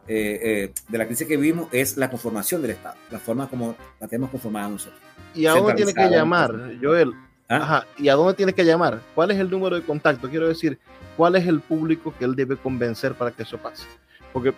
[0.08, 3.76] eh, eh, de la crisis que vivimos, es la conformación del Estado, la forma como
[4.00, 5.00] la tenemos conformada nosotros.
[5.34, 7.14] ¿Y a dónde tiene que llamar, Joel?
[7.48, 7.58] ¿Ah?
[7.58, 9.00] Ajá, ¿y a dónde tiene que llamar?
[9.14, 10.30] ¿Cuál es el número de contacto?
[10.30, 10.80] Quiero decir,
[11.16, 13.86] ¿cuál es el público que él debe convencer para que eso pase?
[14.34, 14.54] Porque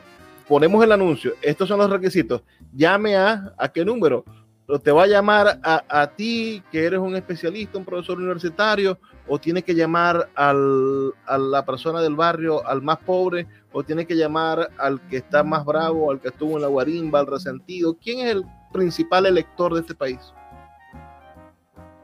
[0.48, 2.42] ponemos el anuncio, estos son los requisitos,
[2.74, 4.24] llame a, ¿a qué número?
[4.84, 9.62] te va a llamar a, ti, que eres un especialista, un profesor universitario, o tiene
[9.64, 14.70] que llamar al, a la persona del barrio, al más pobre, o tiene que llamar
[14.78, 17.98] al que está más bravo, al que estuvo en la guarimba, al resentido.
[18.02, 20.20] ¿Quién es el principal elector de este país?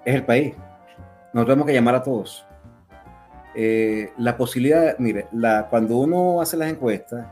[0.06, 0.54] Es el país.
[1.34, 2.46] Nos tenemos que llamar a todos.
[3.56, 7.26] Eh, la posibilidad, mire, la, cuando uno hace las encuestas,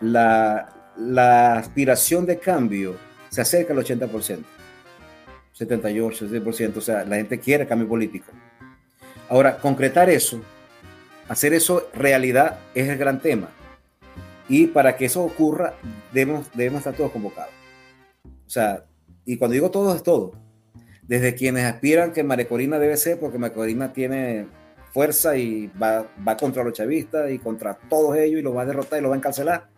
[0.00, 2.96] la, la aspiración de cambio
[3.28, 4.44] se acerca al 80%,
[5.52, 8.32] 78, 70%, o sea, la gente quiere cambio político.
[9.28, 10.40] Ahora, concretar eso,
[11.28, 13.48] hacer eso realidad es el gran tema.
[14.48, 15.74] Y para que eso ocurra,
[16.12, 17.50] debemos, debemos estar todos convocados.
[18.24, 18.84] O sea,
[19.24, 20.32] y cuando digo todo es todo.
[21.02, 24.46] Desde quienes aspiran que Marecorina debe ser, porque Marecorina tiene
[24.92, 28.66] fuerza y va, va contra los chavistas y contra todos ellos y los va a
[28.66, 29.68] derrotar y los va a encarcelar,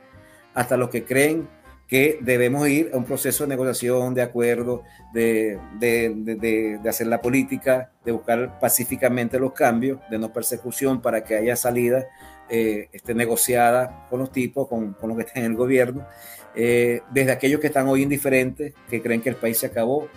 [0.54, 1.48] hasta los que creen
[1.88, 4.84] que debemos ir a un proceso de negociación, de acuerdo,
[5.14, 11.24] de, de, de, hacer la política, de buscar pacíficamente los cambios, de no persecución para
[11.24, 12.06] que haya salida
[12.50, 16.06] eh, negociada con los tipos, con, con, los que están en el gobierno,
[16.54, 20.08] eh, desde aquellos que están hoy indiferentes, que creen que el país se acabó,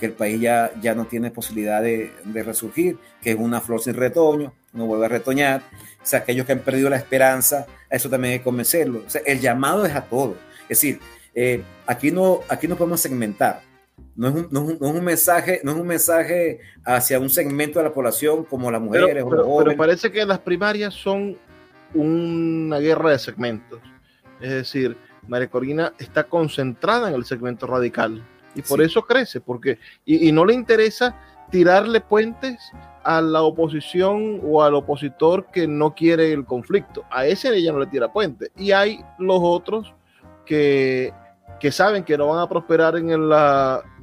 [0.00, 3.80] que el país ya, ya no tiene posibilidad de, de resurgir, que es una flor
[3.80, 5.62] sin retoño, no vuelve a retoñar,
[6.02, 9.04] o sea, aquellos que han perdido la esperanza, a eso también hay que convencerlo.
[9.06, 10.34] O sea, el llamado es a todo
[10.72, 11.00] es decir,
[11.34, 13.60] eh, aquí, no, aquí no podemos segmentar.
[14.16, 17.84] No es, un, no, es un, mensaje, no es un mensaje hacia un segmento de
[17.84, 21.36] la población como las mujeres pero, o pero parece que las primarias son
[21.94, 23.80] una guerra de segmentos.
[24.40, 24.96] Es decir,
[25.28, 28.22] María Corina está concentrada en el segmento radical
[28.54, 31.16] y por eso crece, porque y, y, no le interesa
[31.50, 32.72] tirarle puentes
[33.04, 37.04] a la oposición o al opositor que no quiere el conflicto.
[37.10, 38.50] A ese ella no le tira puentes.
[38.56, 39.94] Y hay los otros
[40.44, 41.12] que,
[41.60, 43.30] que saben que no van a prosperar en el,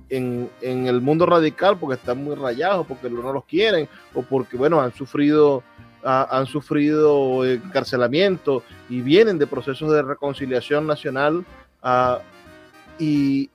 [0.10, 4.58] en, en, el mundo radical porque están muy rayados, porque no los quieren, o porque,
[4.58, 5.64] bueno, han sufrido,
[6.04, 11.46] han sufrido encarcelamiento y vienen de procesos de reconciliación nacional.
[12.98, 13.50] y,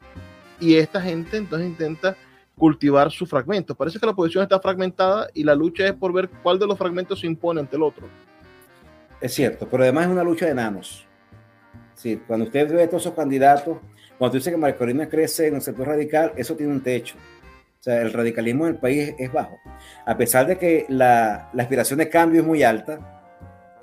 [0.60, 2.16] y esta gente entonces intenta
[2.56, 3.76] cultivar sus fragmentos.
[3.76, 6.78] Parece que la oposición está fragmentada y la lucha es por ver cuál de los
[6.78, 8.06] fragmentos se impone ante el otro.
[9.20, 11.06] Es cierto, pero además es una lucha de enanos.
[11.94, 13.78] Sí, cuando usted ve todos esos candidatos,
[14.18, 17.16] cuando dice que María Corina crece en el sector radical, eso tiene un techo.
[17.80, 19.58] O sea, el radicalismo en el país es bajo.
[20.06, 23.22] A pesar de que la, la aspiración de cambio es muy alta,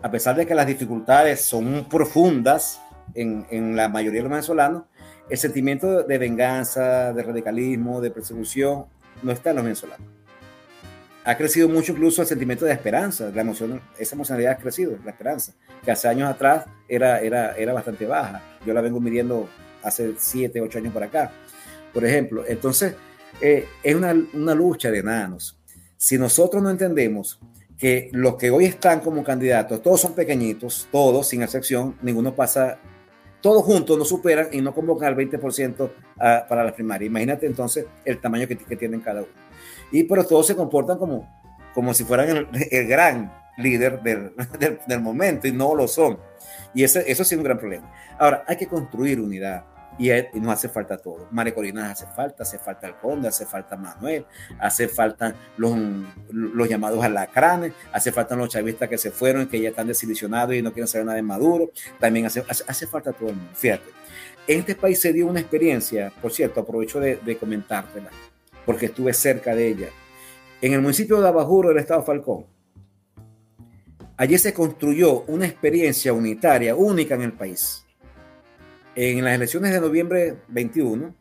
[0.02, 2.82] a pesar de que las dificultades son profundas
[3.14, 4.84] en, en la mayoría de los venezolanos,
[5.30, 8.86] el sentimiento de venganza, de radicalismo, de persecución,
[9.22, 10.08] no está en los venezolanos
[11.24, 15.12] ha crecido mucho incluso el sentimiento de esperanza, la emoción, esa emocionalidad ha crecido, la
[15.12, 15.54] esperanza,
[15.84, 18.42] que hace años atrás era, era, era bastante baja.
[18.66, 19.50] Yo la vengo midiendo
[19.84, 21.32] hace 7, 8 años por acá,
[21.94, 22.44] por ejemplo.
[22.48, 22.96] Entonces,
[23.42, 25.58] eh, es una, una lucha de enanos.
[25.98, 27.40] Si nosotros no entendemos
[27.78, 32.78] que los que hoy están como candidatos, todos son pequeñitos, todos, sin excepción, ninguno pasa,
[33.42, 37.08] todos juntos no superan y no convocan al 20% a, para la primaria.
[37.08, 39.42] Imagínate entonces el tamaño que, que tienen cada uno
[39.92, 41.28] y pero todos se comportan como,
[41.74, 43.32] como si fueran el, el gran
[43.62, 46.18] líder del, del, del, momento y no lo son.
[46.74, 47.92] Y eso sí es un gran problema.
[48.18, 49.66] Ahora, hay que construir unidad
[49.98, 51.28] y, y nos hace falta todo.
[51.32, 54.26] María Corina hace falta, hace falta el Conde, hace falta Manuel,
[54.60, 55.78] hace falta los,
[56.30, 60.62] los llamados alacranes, hace falta los chavistas que se fueron, que ya están desilusionados y
[60.62, 61.72] no quieren saber nada de Maduro.
[62.00, 63.52] También hace, hace, hace falta todo el mundo.
[63.54, 63.90] Fíjate,
[64.48, 68.10] en este país se dio una experiencia, por cierto, aprovecho de, de comentártela
[68.66, 69.90] porque estuve cerca de ella.
[70.62, 72.46] En el municipio de Abajuro del estado Falcón,
[74.18, 77.86] allí se construyó una experiencia unitaria única en el país.
[78.96, 81.14] En las elecciones de noviembre 21,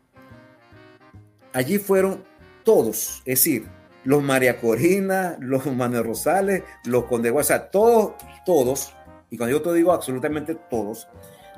[1.53, 2.23] allí fueron
[2.63, 3.67] todos, es decir,
[4.03, 8.13] los María Corina, los Manuel Rosales, los Conde o sea, todos,
[8.45, 8.93] todos,
[9.29, 11.07] y cuando yo te digo absolutamente todos,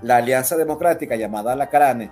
[0.01, 2.11] la Alianza Democrática llamada La Carane,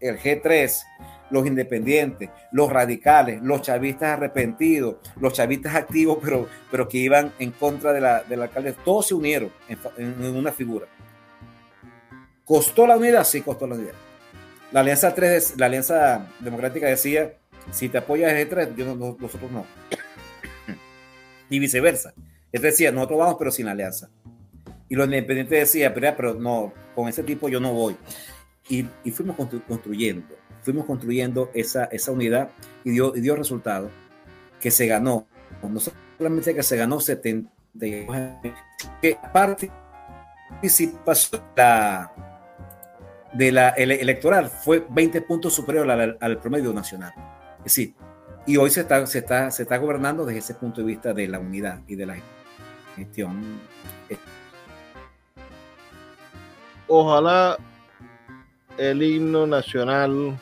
[0.00, 0.82] el G3,
[1.30, 7.52] los independientes, los radicales, los chavistas arrepentidos, los chavistas activos, pero, pero que iban en
[7.52, 9.50] contra de la, del alcalde, todos se unieron
[9.96, 10.86] en, una figura.
[12.44, 13.24] ¿Costó la unidad?
[13.24, 13.94] Sí, costó la unidad.
[14.72, 17.34] La Alianza 3, la Alianza Democrática decía,
[17.70, 19.64] si te apoyas el 3, yo no, nosotros no.
[21.50, 22.12] y viceversa.
[22.52, 24.10] Él decía, nosotros vamos, pero sin alianza.
[24.88, 27.96] Y los independientes decían, pero, pero no, con ese tipo yo no voy.
[28.68, 32.50] Y, y fuimos construyendo fuimos construyendo esa, esa unidad
[32.84, 33.90] y dio, y dio resultado
[34.60, 35.26] que se ganó,
[35.62, 37.50] no solamente que se ganó 70,
[39.00, 42.12] que participación, la,
[43.32, 47.12] de la electoral fue 20 puntos superior al, promedio nacional.
[47.58, 47.94] Es decir,
[48.46, 51.28] y hoy se está, se, está, se está gobernando desde ese punto de vista de
[51.28, 52.16] la unidad y de la
[52.96, 53.60] gestión.
[56.88, 57.56] Ojalá
[58.76, 60.36] el himno nacional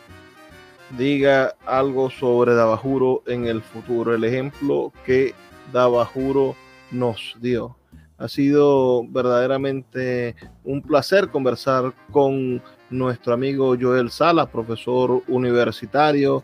[0.96, 5.34] diga algo sobre Dabajuro en el futuro, el ejemplo que
[5.72, 6.54] Dabajuro
[6.90, 7.76] nos dio.
[8.16, 10.34] Ha sido verdaderamente
[10.64, 16.42] un placer conversar con nuestro amigo Joel Salas, profesor universitario,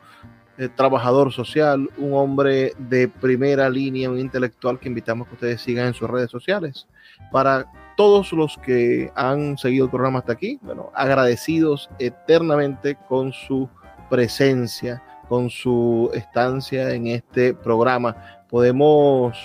[0.56, 5.88] eh, trabajador social, un hombre de primera línea, un intelectual que invitamos que ustedes sigan
[5.88, 6.86] en sus redes sociales.
[7.32, 7.66] Para
[7.96, 13.68] todos los que han seguido el programa hasta aquí, bueno, agradecidos eternamente con su
[14.08, 18.44] presencia, con su estancia en este programa.
[18.48, 19.36] Podemos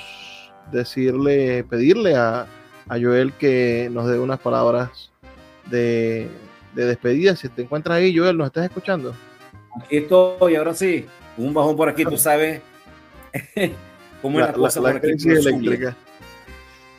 [0.71, 2.47] decirle, pedirle a,
[2.89, 5.11] Joel que nos dé unas palabras
[5.69, 6.27] de,
[6.73, 7.35] despedida.
[7.35, 9.13] Si te encuentras ahí, Joel, ¿nos estás escuchando?
[9.75, 11.05] Aquí estoy, ahora sí.
[11.37, 12.61] Un bajón por aquí, tú sabes
[14.21, 15.07] cómo es la, cosa por aquí.
[15.29, 15.95] Eléctrica.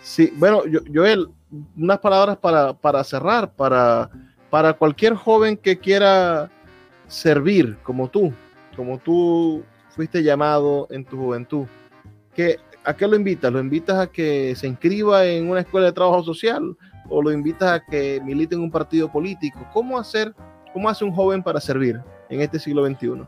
[0.02, 0.62] Sí, bueno,
[0.92, 1.28] Joel,
[1.76, 4.10] unas palabras para, para cerrar, para,
[4.48, 6.50] para cualquier joven que quiera
[7.10, 8.32] servir como tú,
[8.76, 11.66] como tú fuiste llamado en tu juventud.
[12.34, 13.52] ¿Qué, ¿A qué lo invitas?
[13.52, 16.76] ¿Lo invitas a que se inscriba en una escuela de trabajo social
[17.08, 19.68] o lo invitas a que milite en un partido político?
[19.72, 20.32] ¿Cómo hacer,
[20.72, 22.00] cómo hace un joven para servir
[22.30, 23.26] en este siglo XXI?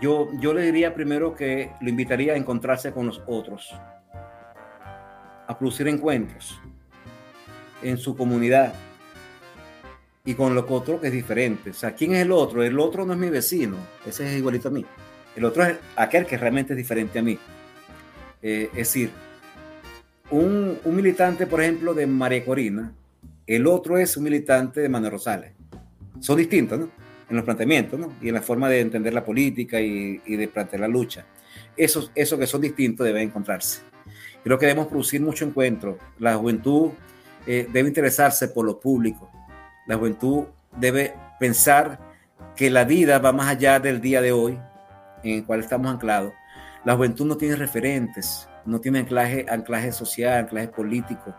[0.00, 3.74] Yo, yo le diría primero que lo invitaría a encontrarse con los otros,
[5.46, 6.58] a producir encuentros
[7.82, 8.72] en su comunidad,
[10.26, 11.70] y con lo otro que es diferente.
[11.70, 12.62] O sea, ¿quién es el otro?
[12.62, 13.76] El otro no es mi vecino,
[14.06, 14.84] ese es igualito a mí.
[15.36, 17.38] El otro es aquel que realmente es diferente a mí.
[18.40, 19.10] Eh, es decir,
[20.30, 22.92] un, militante, por ejemplo, de María Corina,
[23.46, 25.52] el otro es un militante de Manuel Rosales.
[26.20, 26.90] Son distintos, ¿no?
[27.28, 28.14] En los planteamientos, ¿no?
[28.22, 31.26] Y en la forma de entender la política y, de plantear la lucha.
[31.76, 33.80] Esos, esos que son distintos deben encontrarse.
[34.42, 35.98] Creo que debemos producir mucho encuentro.
[36.18, 36.92] La juventud
[37.46, 39.30] eh, debe interesarse por lo público,
[39.86, 40.44] la juventud
[40.76, 41.98] debe pensar
[42.56, 44.58] que la vida va más allá del día de hoy
[45.22, 46.32] en el cual estamos anclados.
[46.84, 51.34] La juventud no tiene referentes, no tiene anclaje, anclaje social, anclaje político.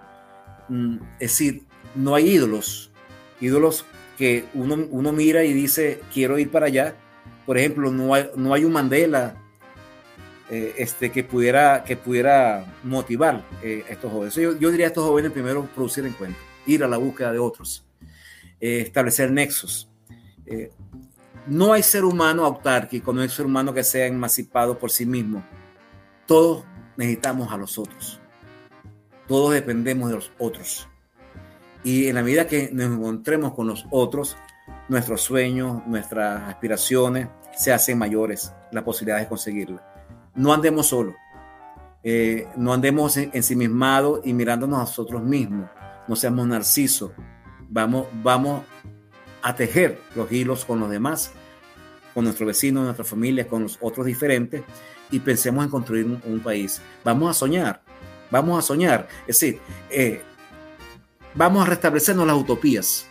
[0.68, 1.64] Mm, es decir,
[1.94, 2.92] no hay ídolos,
[3.40, 3.86] ídolos
[4.18, 6.96] que uno, uno mira y dice, quiero ir para allá.
[7.46, 9.36] Por ejemplo, no hay, no hay un Mandela
[10.50, 14.36] eh, este, que, pudiera, que pudiera motivar eh, a estos jóvenes.
[14.36, 17.85] Yo, yo, diría a estos jóvenes primero producir encuentros, ir a la búsqueda de otros.
[18.60, 19.90] Eh, establecer nexos.
[20.46, 20.72] Eh,
[21.48, 25.44] no hay ser humano autárquico, no hay ser humano que sea emancipado por sí mismo.
[26.26, 26.66] Todos
[26.98, 28.20] necesitamos a los otros.
[29.28, 30.88] Todos dependemos de los otros.
[31.84, 34.38] Y en la medida que nos encontremos con los otros,
[34.90, 39.84] nuestros sueños, nuestras aspiraciones se hacen mayores, la posibilidad de conseguirla.
[40.34, 41.16] No andemos solos,
[42.04, 45.70] eh, no andemos ensimismados y mirándonos a nosotros mismos,
[46.08, 47.12] no seamos narcisos,
[47.70, 48.64] Vamos, vamos
[49.42, 51.32] a tejer los hilos con los demás,
[52.14, 54.64] con nuestros vecinos, nuestra familia, con los otros diferentes
[55.12, 56.82] y pensemos en construir un, país.
[57.04, 57.82] Vamos a soñar,
[58.32, 59.08] vamos a soñar.
[59.28, 59.60] Es decir,
[59.90, 60.22] eh,
[61.36, 63.08] vamos a restablecernos las utopías.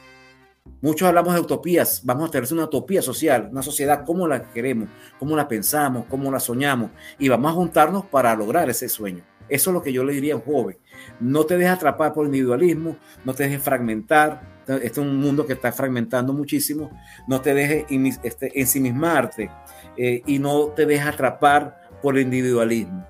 [0.81, 4.89] Muchos hablamos de utopías, vamos a establecer una utopía social, una sociedad como la queremos,
[5.19, 9.23] como la pensamos, como la soñamos, y vamos a juntarnos para lograr ese sueño.
[9.49, 10.79] Eso es lo que yo le diría a un joven.
[11.21, 14.55] No te dejes atrapar por el individualismo, no te dejes fragmentar.
[14.67, 16.91] Este es un mundo que está fragmentando muchísimo.
[17.29, 17.85] No te dejes
[18.23, 19.51] este, ensimismarte
[19.97, 23.07] eh, y no te dejes atrapar por el individualismo.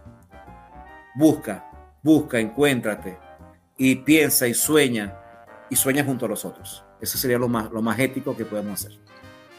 [1.15, 1.71] Busca,
[2.03, 3.17] busca, encuéntrate
[3.77, 5.17] y piensa y sueña
[5.71, 6.85] y sueña junto a los otros.
[7.01, 8.99] Eso sería lo más, lo más ético que podemos hacer.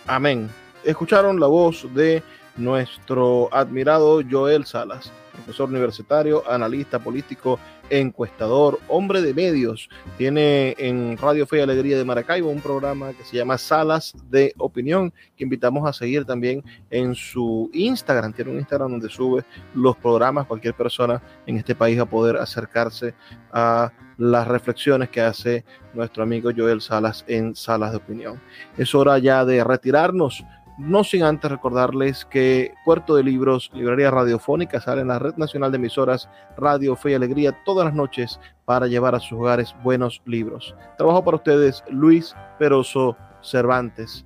[0.07, 0.49] Amén.
[0.83, 2.21] Escucharon la voz de
[2.57, 7.59] nuestro admirado Joel Salas profesor universitario, analista político,
[7.89, 9.89] encuestador, hombre de medios.
[10.17, 14.53] Tiene en Radio Fe y Alegría de Maracaibo un programa que se llama Salas de
[14.57, 18.33] Opinión, que invitamos a seguir también en su Instagram.
[18.33, 20.47] Tiene un Instagram donde sube los programas.
[20.47, 23.13] Cualquier persona en este país va a poder acercarse
[23.51, 28.41] a las reflexiones que hace nuestro amigo Joel Salas en Salas de Opinión.
[28.77, 30.43] Es hora ya de retirarnos.
[30.77, 35.71] No sin antes recordarles que Puerto de Libros, Librería Radiofónica, sale en la Red Nacional
[35.71, 40.21] de Emisoras Radio Fe y Alegría todas las noches para llevar a sus hogares buenos
[40.25, 40.75] libros.
[40.97, 44.25] Trabajo para ustedes Luis Peroso Cervantes.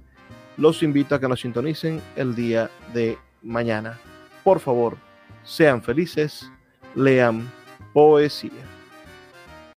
[0.57, 3.99] Los invito a que nos sintonicen el día de mañana.
[4.43, 4.97] Por favor,
[5.43, 6.51] sean felices,
[6.95, 7.47] lean
[7.93, 8.78] poesía.